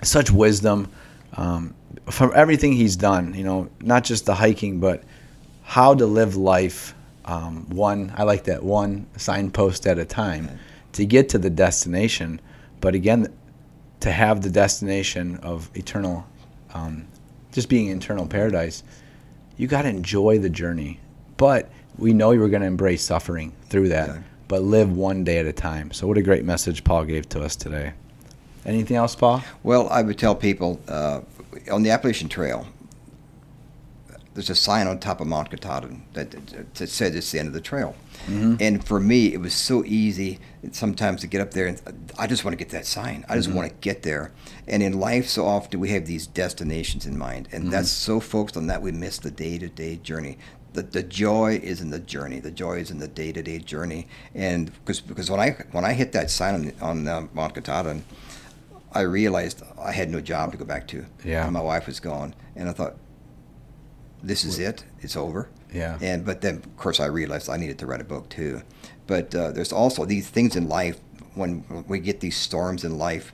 [0.02, 0.90] such wisdom
[1.36, 1.74] um,
[2.10, 3.34] from everything he's done.
[3.34, 5.04] You know, not just the hiking, but
[5.64, 6.94] how to live life.
[7.26, 10.50] Um, one, I like that one signpost at a time
[10.94, 12.40] to get to the destination.
[12.82, 13.34] But again,
[14.00, 16.26] to have the destination of eternal,
[16.74, 17.08] um,
[17.52, 18.84] just being eternal paradise,
[19.58, 21.00] you got to enjoy the journey.
[21.38, 24.10] But we know you were going to embrace suffering through that.
[24.10, 24.20] Yeah.
[24.48, 25.92] But live one day at a time.
[25.92, 27.94] So, what a great message Paul gave to us today.
[28.66, 29.44] Anything else, Paul?
[29.64, 31.22] Well, I would tell people uh,
[31.72, 32.68] on the Appalachian Trail,
[34.34, 37.62] there's a sign on top of Mount Katahdin that, that, it's the end of the
[37.62, 37.96] trail.
[38.26, 38.56] Mm-hmm.
[38.60, 40.40] And for me, it was so easy
[40.72, 43.26] sometimes to get up there and uh, I just want to get that sign.
[43.30, 43.58] I just mm-hmm.
[43.58, 44.32] want to get there.
[44.68, 48.14] And in life, so often we have these destinations in mind, and that's mm-hmm.
[48.14, 50.38] so focused on that we miss the day to day journey.
[50.72, 52.40] The, the joy is in the journey.
[52.40, 54.08] The joy is in the day to day journey.
[54.34, 58.04] And because because when I when I hit that sign on, on uh, Mount Katahdin,
[58.94, 61.06] I realized I had no job to go back to.
[61.26, 61.44] Yeah.
[61.44, 62.96] And my wife was gone, and I thought,
[64.24, 64.84] this is it.
[65.02, 65.50] It's over.
[65.74, 65.98] Yeah.
[66.02, 68.62] And but then, of course, I realized I needed to write a book too.
[69.06, 71.00] But uh, there's also these things in life
[71.36, 73.34] when we get these storms in life,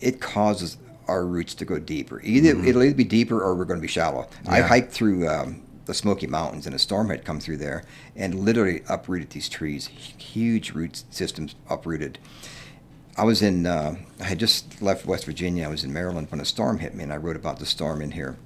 [0.00, 2.20] it causes our roots to go deeper.
[2.22, 4.28] Either it'll either be deeper or we're going to be shallow.
[4.46, 4.68] I Mm-hmm.
[4.68, 8.82] Hiked through um, the Smoky Mountains, and a storm had come through there and literally
[8.88, 9.86] uprooted these trees.
[9.86, 12.18] Huge root systems uprooted.
[13.16, 15.64] I was in, uh, I had just left West Virginia.
[15.64, 18.00] I was in Maryland when a storm hit me, and I wrote about the storm
[18.00, 18.36] in here.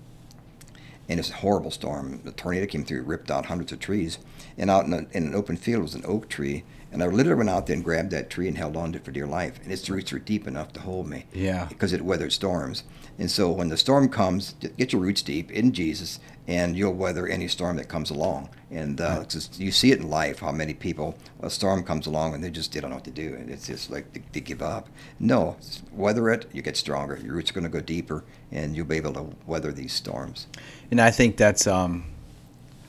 [1.09, 2.21] And it's a horrible storm.
[2.25, 4.19] The tornado came through, ripped out hundreds of trees.
[4.57, 6.65] And out in, a, in an open field was an oak tree.
[6.91, 9.05] And I literally went out there and grabbed that tree and held on to it
[9.05, 9.59] for dear life.
[9.63, 11.25] And its roots were deep enough to hold me.
[11.33, 11.67] Yeah.
[11.67, 12.85] Because it weathered storms.
[13.19, 17.27] And so when the storm comes, get your roots deep in Jesus, and you'll weather
[17.27, 18.49] any storm that comes along.
[18.71, 22.35] And uh, just, you see it in life how many people a storm comes along
[22.35, 24.41] and they just they don't know what to do, and it's just like they, they
[24.41, 24.89] give up.
[25.21, 25.57] No,
[25.93, 27.19] weather it, you get stronger.
[27.23, 30.47] Your roots are going to go deeper, and you'll be able to weather these storms.
[30.91, 32.05] And I think that's um,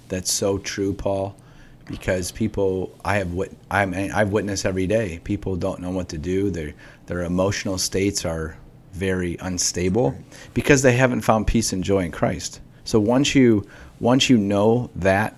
[0.07, 1.36] that's so true, Paul,
[1.86, 5.19] because people I have wit- I mean, I've witnessed every day.
[5.24, 6.49] People don't know what to do.
[6.49, 6.74] Their
[7.07, 8.57] their emotional states are
[8.93, 10.15] very unstable
[10.53, 12.61] because they haven't found peace and joy in Christ.
[12.85, 13.67] So once you
[13.99, 15.37] once you know that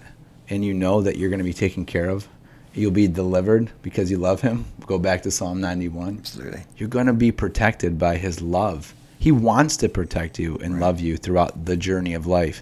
[0.49, 2.27] and you know that you're going to be taken care of,
[2.73, 4.65] you'll be delivered because you love him.
[4.85, 6.17] Go back to Psalm 91.
[6.19, 6.63] Absolutely.
[6.77, 8.93] You're going to be protected by his love.
[9.19, 12.61] He wants to protect you and love you throughout the journey of life.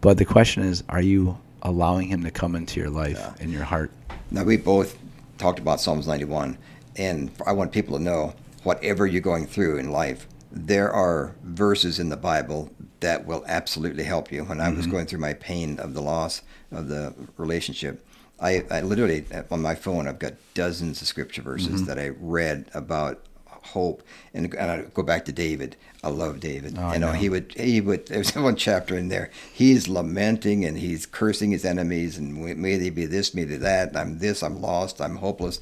[0.00, 3.64] But the question is, are you allowing him to come into your life and your
[3.64, 3.90] heart?
[4.30, 4.96] Now, we both
[5.38, 6.56] talked about Psalms 91,
[6.96, 11.98] and I want people to know whatever you're going through in life, there are verses
[11.98, 14.44] in the Bible that will absolutely help you.
[14.44, 14.92] When I was mm-hmm.
[14.92, 16.42] going through my pain of the loss
[16.72, 18.04] of the relationship,
[18.40, 21.84] I, I literally, on my phone, I've got dozens of scripture verses mm-hmm.
[21.86, 24.02] that I read about hope
[24.34, 25.76] and, and I go back to David.
[26.02, 26.76] I love David.
[26.78, 27.18] Oh, I you know, know.
[27.18, 29.30] he would he would there's one chapter in there.
[29.52, 33.96] He's lamenting and he's cursing his enemies and may they be this, may they that.
[33.96, 35.60] I'm this, I'm lost, I'm hopeless.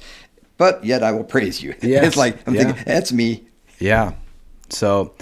[0.57, 1.75] But yet I will praise you.
[1.81, 2.05] Yes.
[2.07, 2.63] It's like I'm Yeah.
[2.65, 3.43] thinking that's me.
[3.79, 4.13] Yeah.
[4.69, 5.13] So,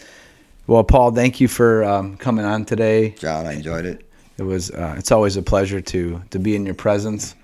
[0.67, 3.09] well, Paul, thank you for um, coming on today.
[3.11, 4.09] John, I enjoyed it.
[4.37, 4.71] It was.
[4.71, 7.35] Uh, it's always a pleasure to to be in your presence.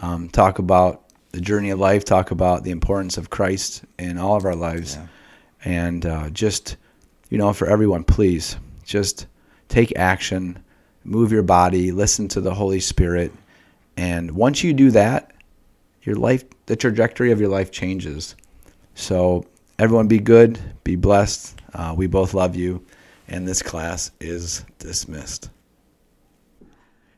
[0.00, 2.04] Um, talk about the journey of life.
[2.04, 5.06] Talk about the importance of Christ in all of our lives, Yeah.
[5.64, 6.76] and uh, just
[7.28, 9.26] you know, for everyone, please just
[9.68, 10.58] take action,
[11.04, 13.32] move your body, listen to the Holy Spirit,
[13.96, 15.30] and once you do that,
[16.02, 18.36] your life, the trajectory of your life changes.
[18.94, 19.44] So
[19.78, 21.60] everyone, be good, be blessed.
[21.74, 22.84] Uh, we both love you,
[23.28, 25.50] and this class is dismissed.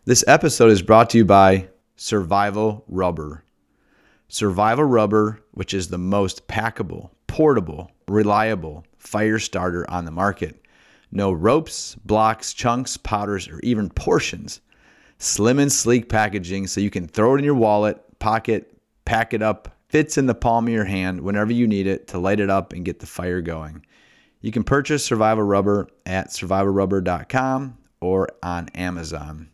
[0.05, 3.45] This episode is brought to you by Survival Rubber.
[4.29, 10.65] Survival Rubber, which is the most packable, portable, reliable fire starter on the market.
[11.11, 14.61] No ropes, blocks, chunks, powders, or even portions.
[15.19, 18.72] Slim and sleek packaging so you can throw it in your wallet, pocket,
[19.05, 22.19] pack it up, fits in the palm of your hand whenever you need it to
[22.19, 23.85] light it up and get the fire going.
[24.41, 29.49] You can purchase Survival Rubber at survivalrubber.com or on Amazon.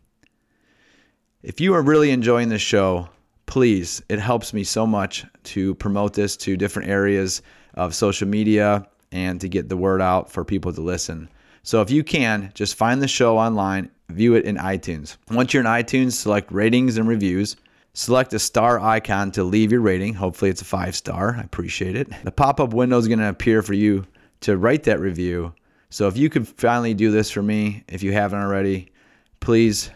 [1.43, 3.09] If you are really enjoying this show,
[3.47, 7.43] please, it helps me so much to promote this to different areas
[7.75, 11.29] of social media and to get the word out for people to listen.
[11.63, 15.17] So if you can, just find the show online, view it in iTunes.
[15.31, 17.57] Once you're in iTunes, select ratings and reviews.
[17.99, 20.15] Select a star icon to leave your rating.
[20.15, 21.35] Hopefully, it's a five star.
[21.37, 22.09] I appreciate it.
[22.23, 24.07] The pop up window is going to appear for you
[24.43, 25.53] to write that review.
[25.91, 28.93] So, if you could finally do this for me, if you haven't already,
[29.41, 29.91] please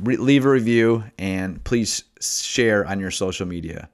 [0.00, 3.88] re- leave a review and please share on your social media.